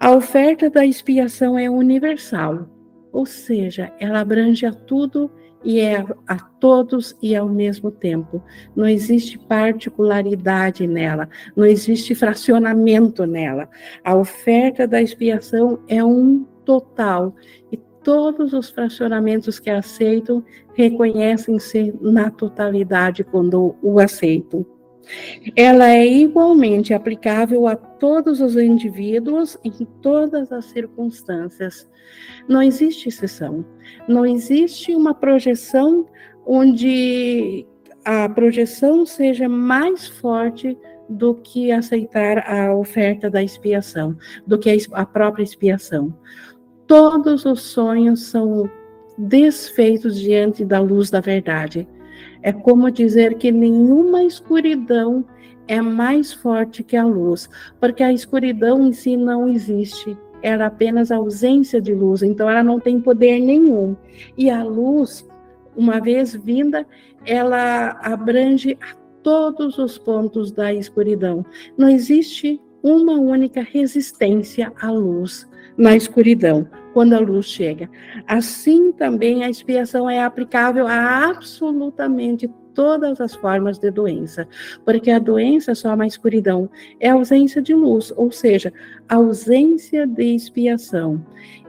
[0.01, 2.69] A oferta da expiação é universal,
[3.13, 5.29] ou seja, ela abrange a tudo
[5.65, 8.41] e é a todos e ao mesmo tempo.
[8.77, 13.69] Não existe particularidade nela, não existe fracionamento nela.
[14.05, 17.35] A oferta da expiação é um total
[17.73, 20.45] e todos os fracionamentos que aceitam
[20.75, 24.65] reconhecem-se na totalidade quando o aceitam.
[25.57, 31.89] Ela é igualmente aplicável a todos os indivíduos em todas as circunstâncias.
[32.49, 33.65] Não existe exceção.
[34.07, 36.07] Não existe uma projeção
[36.47, 37.67] onde
[38.05, 40.79] a projeção seja mais forte
[41.09, 46.15] do que aceitar a oferta da expiação, do que a própria expiação.
[46.87, 48.71] Todos os sonhos são
[49.17, 51.89] desfeitos diante da luz da verdade.
[52.43, 55.25] É como dizer que nenhuma escuridão
[55.67, 60.17] é mais forte que a luz, porque a escuridão em si não existe.
[60.43, 63.97] Ela é apenas ausência de luz, então ela não tem poder nenhum.
[64.37, 65.29] E a luz,
[65.77, 66.87] uma vez vinda,
[67.27, 71.45] ela abrange a todos os pontos da escuridão.
[71.77, 77.89] Não existe uma única resistência à luz na escuridão, quando a luz chega.
[78.27, 84.47] Assim também a expiação é aplicável a absolutamente todas as formas de doença,
[84.85, 86.71] porque a doença só uma escuridão
[87.01, 88.73] é ausência de luz, ou seja,
[89.09, 91.21] ausência de expiação.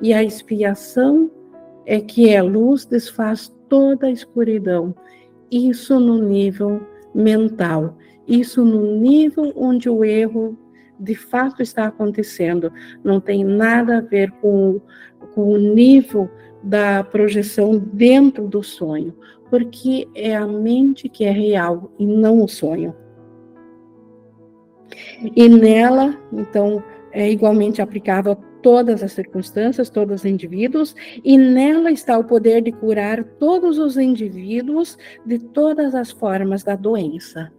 [0.02, 1.32] E a expiação
[1.86, 4.94] é que é luz desfaz toda a escuridão.
[5.52, 6.80] Isso no nível
[7.14, 7.98] mental.
[8.28, 10.56] Isso no nível onde o erro
[11.00, 12.72] de fato está acontecendo.
[13.04, 14.82] Não tem nada a ver com,
[15.34, 16.30] com o nível
[16.62, 19.16] da projeção dentro do sonho,
[19.50, 22.94] porque é a mente que é real e não o sonho.
[25.36, 31.92] E nela, então, é igualmente aplicável a todas as circunstâncias, todos os indivíduos, e nela
[31.92, 37.52] está o poder de curar todos os indivíduos de todas as formas da doença.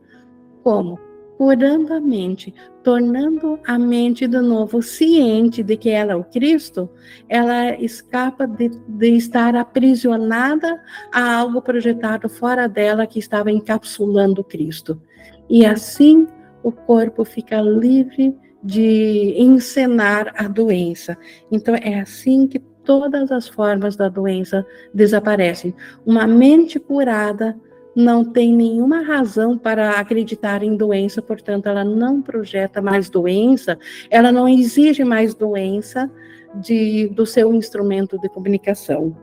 [0.63, 0.99] Como?
[1.41, 6.91] Curando a mente, tornando a mente de novo ciente de que ela é o Cristo,
[7.31, 10.79] ela escapa de, de estar aprisionada
[11.11, 15.01] a algo projetado fora dela que estava encapsulando Cristo.
[15.49, 16.29] E assim
[16.63, 21.17] o corpo fica livre de encenar a doença.
[21.51, 25.75] Então, é assim que todas as formas da doença desaparecem.
[26.05, 27.59] Uma mente curada
[27.95, 33.79] não tem nenhuma razão para acreditar em doença, portanto, ela não projeta mais doença,
[34.09, 36.11] ela não exige mais doença
[36.55, 39.17] de, do seu instrumento de comunicação.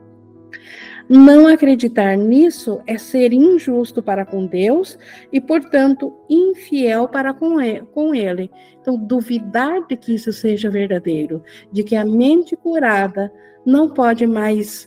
[1.08, 4.98] Não acreditar nisso é ser injusto para com Deus
[5.32, 8.50] e, portanto, infiel para com ele.
[8.78, 11.42] Então, duvidar de que isso seja verdadeiro,
[11.72, 13.32] de que a mente curada
[13.64, 14.86] não pode mais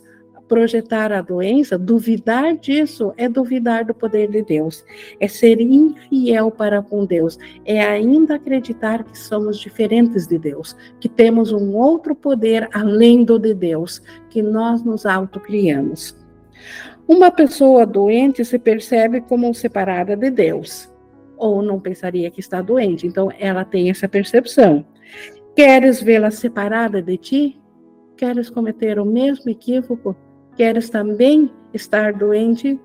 [0.51, 4.83] projetar a doença, duvidar disso é duvidar do poder de Deus,
[5.17, 11.07] é ser infiel para com Deus, é ainda acreditar que somos diferentes de Deus, que
[11.07, 16.19] temos um outro poder além do de Deus, que nós nos autocriamos.
[17.07, 20.91] Uma pessoa doente se percebe como separada de Deus,
[21.37, 24.85] ou não pensaria que está doente, então ela tem essa percepção.
[25.55, 27.61] Queres vê-la separada de ti?
[28.17, 30.13] Queres cometer o mesmo equívoco?
[30.55, 32.79] Queres também estar doente?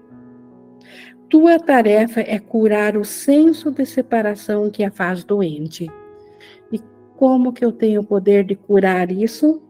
[1.28, 5.90] Tua tarefa é curar o senso de separação que a faz doente.
[6.70, 6.80] E
[7.16, 9.60] como que eu tenho o poder de curar isso?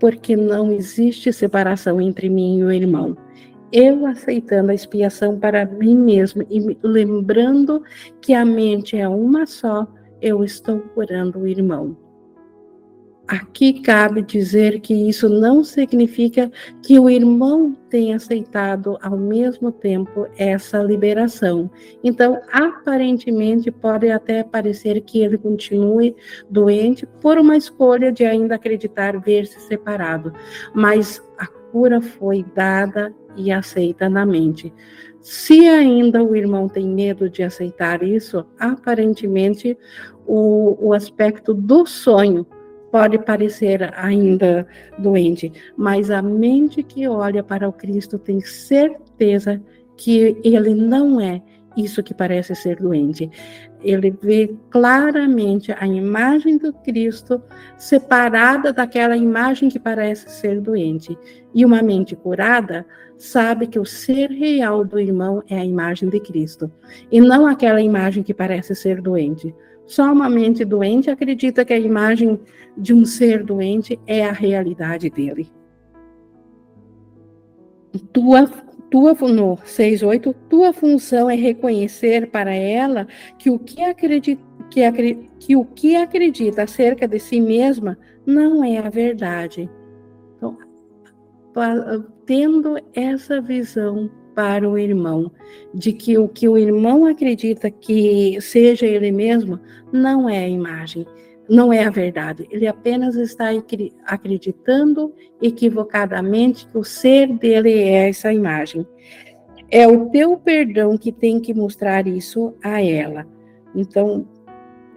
[0.00, 3.16] Porque não existe separação entre mim e o irmão.
[3.70, 7.82] Eu aceitando a expiação para mim mesmo e lembrando
[8.20, 9.86] que a mente é uma só,
[10.20, 12.07] eu estou curando o irmão.
[13.28, 16.50] Aqui cabe dizer que isso não significa
[16.82, 21.70] que o irmão tenha aceitado ao mesmo tempo essa liberação.
[22.02, 26.16] Então, aparentemente, pode até parecer que ele continue
[26.48, 30.32] doente por uma escolha de ainda acreditar ver-se separado,
[30.72, 34.72] mas a cura foi dada e aceita na mente.
[35.20, 39.76] Se ainda o irmão tem medo de aceitar isso, aparentemente
[40.26, 42.46] o, o aspecto do sonho
[42.90, 44.66] pode parecer ainda
[44.98, 49.60] doente, mas a mente que olha para o Cristo tem certeza
[49.96, 51.42] que ele não é
[51.76, 53.30] isso que parece ser doente.
[53.80, 57.40] Ele vê claramente a imagem do Cristo
[57.76, 61.16] separada daquela imagem que parece ser doente.
[61.54, 62.84] E uma mente curada
[63.16, 66.70] sabe que o ser real do irmão é a imagem de Cristo,
[67.10, 69.54] e não aquela imagem que parece ser doente.
[69.88, 72.38] Só uma mente doente acredita que a imagem
[72.76, 75.50] de um ser doente é a realidade dele.
[78.12, 78.46] Tua,
[78.90, 83.08] tua no 6.8, tua função é reconhecer para ela
[83.38, 88.76] que o que acredita, que, que o que acredita acerca de si mesma não é
[88.76, 89.70] a verdade.
[90.36, 90.58] Então,
[92.26, 95.32] tendo essa visão para o irmão,
[95.74, 99.58] de que o que o irmão acredita que seja ele mesmo
[99.92, 101.04] não é a imagem,
[101.50, 102.46] não é a verdade.
[102.48, 103.46] Ele apenas está
[104.04, 105.12] acreditando
[105.42, 108.86] equivocadamente que o ser dele é essa imagem.
[109.68, 113.26] É o teu perdão que tem que mostrar isso a ela.
[113.74, 114.24] Então,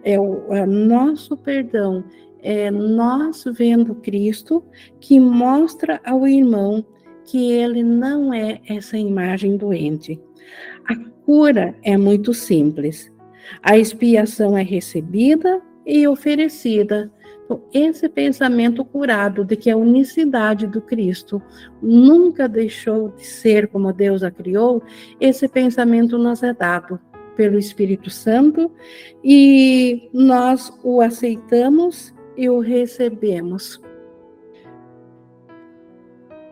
[0.03, 2.03] é o é nosso perdão,
[2.43, 4.63] é nós vendo Cristo
[4.99, 6.85] que mostra ao irmão
[7.31, 10.19] que ele não é essa imagem doente.
[10.85, 10.93] A
[11.25, 13.09] cura é muito simples.
[13.63, 17.09] A expiação é recebida e oferecida.
[17.45, 21.41] Então, esse pensamento curado de que a unicidade do Cristo
[21.81, 24.83] nunca deixou de ser como Deus a criou,
[25.17, 26.99] esse pensamento nos é dado
[27.37, 28.69] pelo Espírito Santo
[29.23, 33.81] e nós o aceitamos e o recebemos.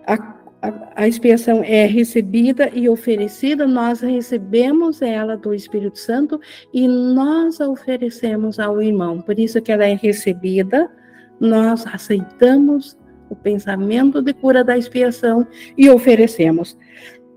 [0.07, 6.39] A a, expiação é recebida e oferecida, nós recebemos ela do Espírito Santo
[6.73, 9.21] e nós a oferecemos ao irmão.
[9.21, 10.91] Por isso que ela é recebida,
[11.39, 12.97] nós aceitamos
[13.29, 15.47] o pensamento de cura da expiação
[15.77, 16.77] e oferecemos.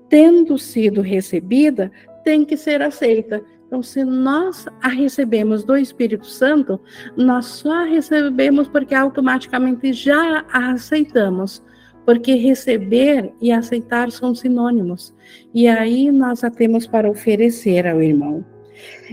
[0.09, 1.91] Tendo sido recebida,
[2.23, 3.41] tem que ser aceita.
[3.67, 6.79] Então, se nós a recebemos do Espírito Santo,
[7.15, 11.63] nós só a recebemos porque automaticamente já a aceitamos
[12.05, 15.13] porque receber e aceitar são sinônimos.
[15.53, 18.45] E aí nós a temos para oferecer ao irmão.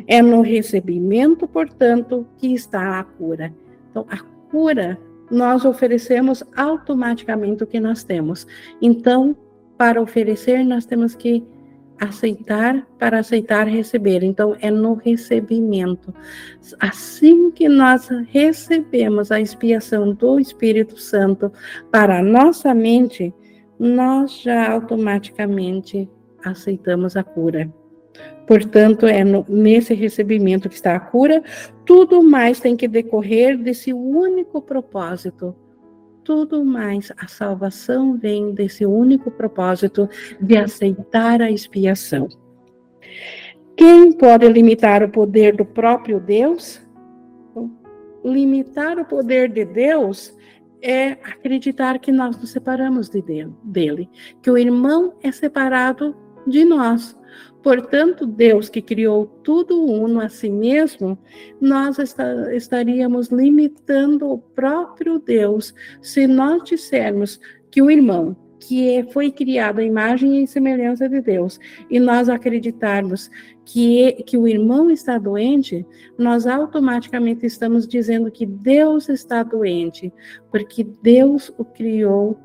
[0.06, 3.54] É no recebimento, portanto, que está a cura.
[3.90, 4.18] Então, a
[4.50, 4.98] cura
[5.30, 8.46] nós oferecemos automaticamente o que nós temos.
[8.82, 9.36] Então,
[9.78, 11.44] para oferecer, nós temos que
[12.00, 14.22] aceitar para aceitar receber.
[14.22, 16.14] Então, é no recebimento.
[16.80, 21.52] Assim que nós recebemos a expiação do Espírito Santo
[21.90, 23.32] para a nossa mente,
[23.78, 26.08] nós já automaticamente
[26.42, 27.70] aceitamos a cura.
[28.46, 31.42] Portanto, é no, nesse recebimento que está a cura,
[31.84, 35.54] tudo mais tem que decorrer desse único propósito
[36.24, 37.12] tudo mais.
[37.18, 40.08] A salvação vem desse único propósito
[40.40, 42.28] de aceitar a expiação.
[43.76, 46.80] Quem pode limitar o poder do próprio Deus?
[48.24, 50.36] Limitar o poder de Deus
[50.82, 53.22] é acreditar que nós nos separamos de
[53.62, 54.08] dele,
[54.42, 56.14] que o irmão é separado
[56.46, 57.18] de nós.
[57.62, 61.18] Portanto, Deus que criou tudo uno a si mesmo,
[61.60, 61.96] nós
[62.52, 67.38] estaríamos limitando o próprio Deus se nós dissermos
[67.70, 71.58] que o irmão, que é, foi criado à imagem e semelhança de Deus,
[71.90, 73.30] e nós acreditarmos
[73.64, 75.86] que, que o irmão está doente,
[76.18, 80.12] nós automaticamente estamos dizendo que Deus está doente,
[80.50, 82.38] porque Deus o criou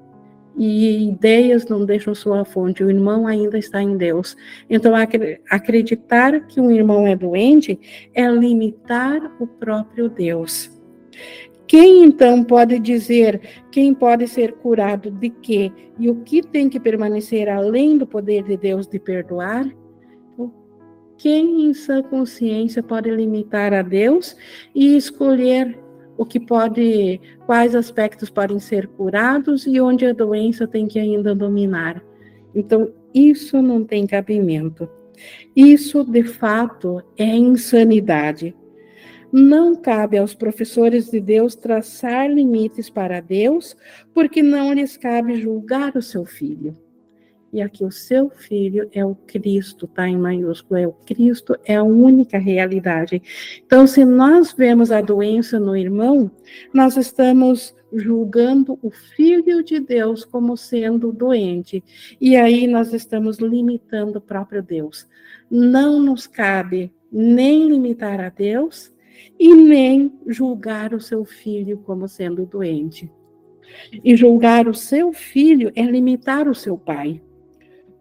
[0.58, 4.36] e ideias não deixam sua fonte, o irmão ainda está em Deus.
[4.70, 4.94] Então,
[5.50, 7.80] acreditar que um irmão é doente
[8.14, 10.72] é limitar o próprio Deus.
[11.68, 13.42] Quem então pode dizer
[13.72, 18.44] quem pode ser curado de quê e o que tem que permanecer além do poder
[18.44, 19.68] de Deus de perdoar?
[21.18, 24.36] Quem em sua consciência pode limitar a Deus
[24.76, 25.78] e escolher
[26.18, 31.36] o que pode, quais aspectos podem ser curados e onde a doença tem que ainda
[31.36, 32.04] dominar.
[32.54, 34.90] Então, isso não tem cabimento.
[35.56, 38.56] Isso, de fato, é insanidade.
[39.32, 43.76] Não cabe aos professores de Deus traçar limites para Deus,
[44.14, 46.76] porque não lhes cabe julgar o seu filho
[47.56, 51.78] e aqui o seu filho é o Cristo, tá em maiúsculo, é o Cristo, é
[51.78, 53.22] a única realidade.
[53.66, 56.30] Então, se nós vemos a doença no irmão,
[56.74, 61.82] nós estamos julgando o filho de Deus como sendo doente.
[62.20, 65.08] E aí nós estamos limitando o próprio Deus.
[65.50, 68.92] Não nos cabe nem limitar a Deus
[69.40, 73.10] e nem julgar o seu filho como sendo doente.
[74.04, 77.22] E julgar o seu filho é limitar o seu pai.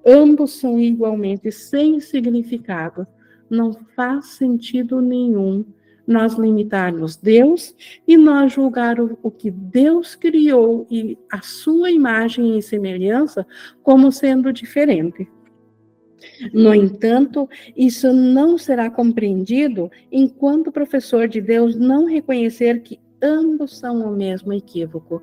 [0.07, 3.07] Ambos são igualmente sem significado.
[3.49, 5.65] Não faz sentido nenhum
[6.07, 7.75] nós limitarmos Deus
[8.07, 13.47] e nós julgar o, o, que Deus criou e a sua imagem e semelhança
[13.83, 15.27] como sendo diferente.
[16.53, 23.79] No entanto, isso não será compreendido enquanto o professor de Deus não reconhecer que ambos
[23.79, 25.23] são o mesmo equívoco.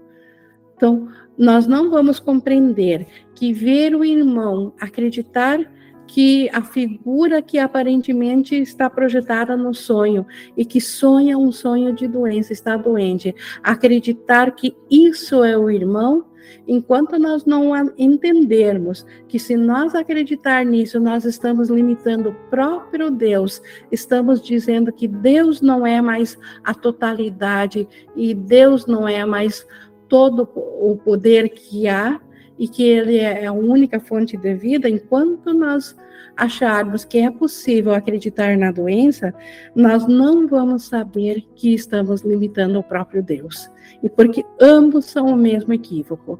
[0.81, 3.05] Então, nós não vamos compreender
[3.35, 5.59] que ver o irmão acreditar
[6.07, 10.25] que a figura que aparentemente está projetada no sonho
[10.57, 16.25] e que sonha um sonho de doença, está doente, acreditar que isso é o irmão,
[16.67, 23.61] enquanto nós não entendermos que se nós acreditar nisso, nós estamos limitando o próprio Deus,
[23.91, 29.65] estamos dizendo que Deus não é mais a totalidade e Deus não é mais
[30.11, 32.19] todo o poder que há,
[32.59, 35.95] e que ele é a única fonte de vida, enquanto nós
[36.35, 39.33] acharmos que é possível acreditar na doença,
[39.73, 43.71] nós não vamos saber que estamos limitando o próprio Deus.
[44.03, 46.39] E porque ambos são o mesmo equívoco.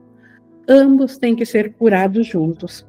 [0.68, 2.86] Ambos têm que ser curados juntos.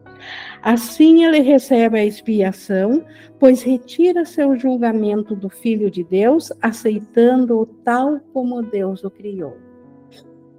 [0.60, 3.04] Assim ele recebe a expiação,
[3.38, 9.71] pois retira seu julgamento do Filho de Deus, aceitando-o tal como Deus o criou.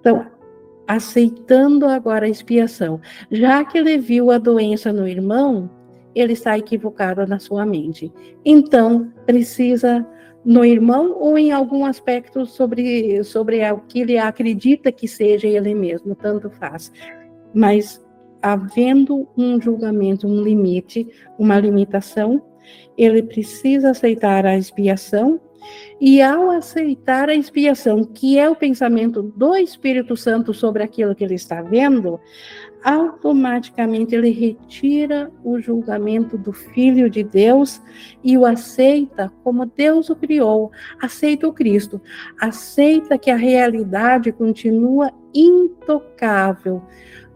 [0.03, 0.25] Então,
[0.85, 2.99] aceitando agora a expiação.
[3.31, 5.69] Já que ele viu a doença no irmão,
[6.13, 8.11] ele está equivocado na sua mente.
[8.43, 10.05] Então, precisa
[10.43, 15.73] no irmão ou em algum aspecto sobre, sobre o que ele acredita que seja ele
[15.73, 16.91] mesmo, tanto faz.
[17.53, 18.05] Mas
[18.41, 21.07] havendo um julgamento, um limite,
[21.39, 22.41] uma limitação,
[22.97, 25.39] ele precisa aceitar a expiação,
[25.99, 31.23] e ao aceitar a expiação, que é o pensamento do Espírito Santo sobre aquilo que
[31.23, 32.19] ele está vendo,
[32.83, 37.81] automaticamente ele retira o julgamento do Filho de Deus
[38.23, 42.01] e o aceita como Deus o criou, aceita o Cristo,
[42.39, 46.81] aceita que a realidade continua intocável,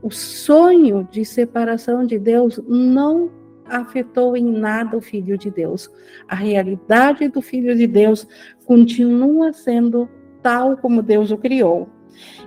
[0.01, 3.31] o sonho de separação de Deus não
[3.69, 5.89] afetou em nada o Filho de Deus.
[6.27, 8.27] A realidade do Filho de Deus
[8.65, 10.09] continua sendo
[10.41, 11.89] tal como Deus o criou.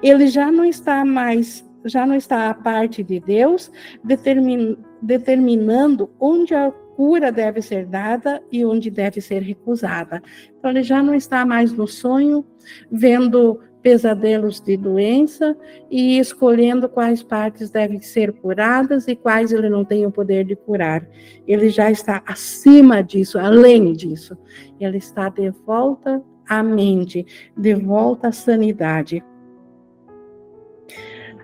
[0.03, 3.71] Ele já não está mais, já não está a parte de Deus,
[4.03, 10.23] determin, determinando onde a cura deve ser dada e onde deve ser recusada.
[10.59, 12.45] Então, ele já não está mais no sonho,
[12.91, 15.57] vendo pesadelos de doença
[15.91, 20.55] e escolhendo quais partes devem ser curadas e quais ele não tem o poder de
[20.55, 21.07] curar.
[21.47, 24.37] Ele já está acima disso, além disso.
[24.79, 27.27] Ele está de volta à mente,
[27.57, 29.25] de volta à sanidade.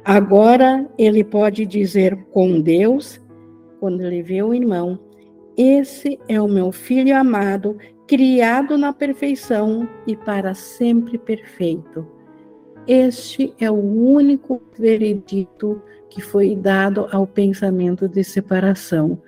[0.05, 3.21] Agora ele pode dizer com Deus,
[3.81, 4.99] quando ele vê o irmão,
[5.57, 7.77] esse é o meu filho amado,
[8.07, 12.16] criado na perfeição e para sempre perfeito.
[12.87, 19.21] Este é o único veredito que foi dado ao pensamento de separação.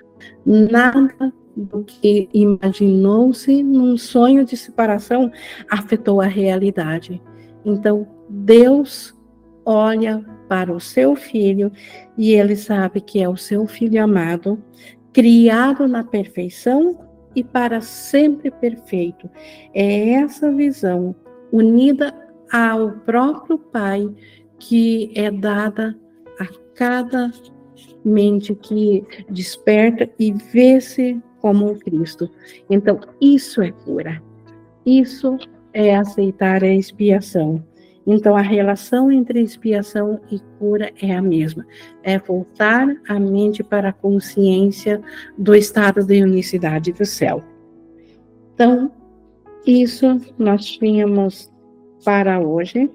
[0.45, 5.31] Nada do que imaginou-se num sonho de separação
[5.69, 7.21] afetou a realidade.
[7.65, 9.15] Então, Deus
[9.65, 11.71] olha para o seu filho
[12.17, 14.63] e ele sabe que é o seu filho amado,
[15.13, 16.99] criado na perfeição
[17.35, 19.29] e para sempre perfeito.
[19.75, 21.15] É essa visão
[21.53, 22.15] unida
[22.51, 24.09] ao próprio Pai
[24.59, 25.97] que é dada
[26.39, 27.31] a cada
[28.05, 32.29] mente que desperta e vê-se como Cristo.
[32.69, 34.23] Então, isso é cura.
[34.85, 35.37] Isso
[35.73, 37.63] é aceitar a expiação.
[38.07, 41.67] Então, a relação entre expiação e cura é a mesma.
[42.03, 45.01] É voltar a mente para a consciência
[45.37, 47.45] do estado de unicidade do céu.
[48.55, 48.91] Então,
[49.67, 51.53] isso nós tínhamos
[52.05, 52.91] para hoje.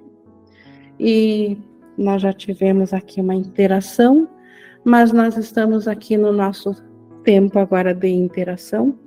[1.00, 1.58] E
[1.98, 4.28] nós já tivemos aqui uma interação,
[4.84, 6.76] mas nós estamos aqui no nosso
[7.24, 8.98] tempo agora de interação.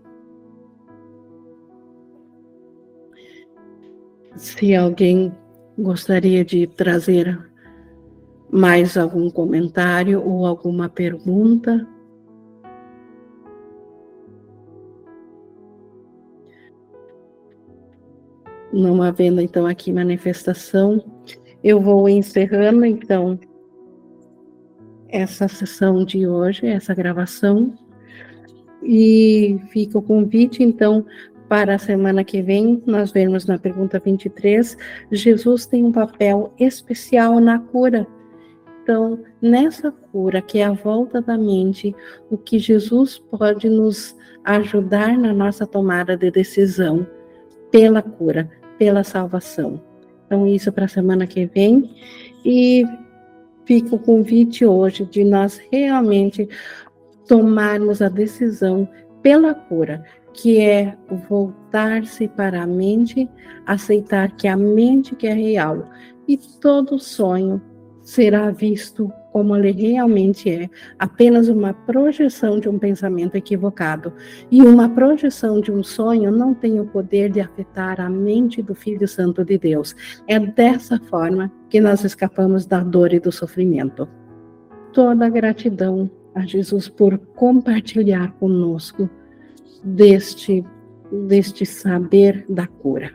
[4.36, 5.32] Se alguém
[5.78, 7.38] gostaria de trazer
[8.50, 11.86] mais algum comentário ou alguma pergunta,
[18.72, 21.02] não havendo então aqui manifestação,
[21.62, 23.38] eu vou encerrando então
[25.08, 27.74] essa sessão de hoje, essa gravação,
[28.82, 31.04] e fica o convite então
[31.48, 34.76] para a semana que vem, nós vemos na pergunta 23,
[35.12, 38.06] Jesus tem um papel especial na cura.
[38.82, 41.94] Então, nessa cura, que é a volta da mente,
[42.30, 47.06] o que Jesus pode nos ajudar na nossa tomada de decisão
[47.70, 49.80] pela cura, pela salvação.
[50.26, 51.94] Então, isso para a semana que vem.
[52.44, 52.84] E
[53.64, 56.48] fica o convite hoje de nós realmente
[57.26, 58.88] tomarmos a decisão
[59.22, 60.96] pela cura, que é
[61.28, 63.28] voltar-se para a mente,
[63.66, 65.88] aceitar que a mente que é real
[66.28, 67.60] e todo sonho
[68.02, 74.10] será visto como ele realmente é, apenas uma projeção de um pensamento equivocado.
[74.50, 78.74] E uma projeção de um sonho não tem o poder de afetar a mente do
[78.74, 79.94] Filho Santo de Deus.
[80.26, 84.08] É dessa forma que nós escapamos da dor e do sofrimento.
[84.90, 89.06] Toda gratidão a Jesus por compartilhar conosco
[89.84, 90.64] deste,
[91.28, 93.12] deste saber da cura.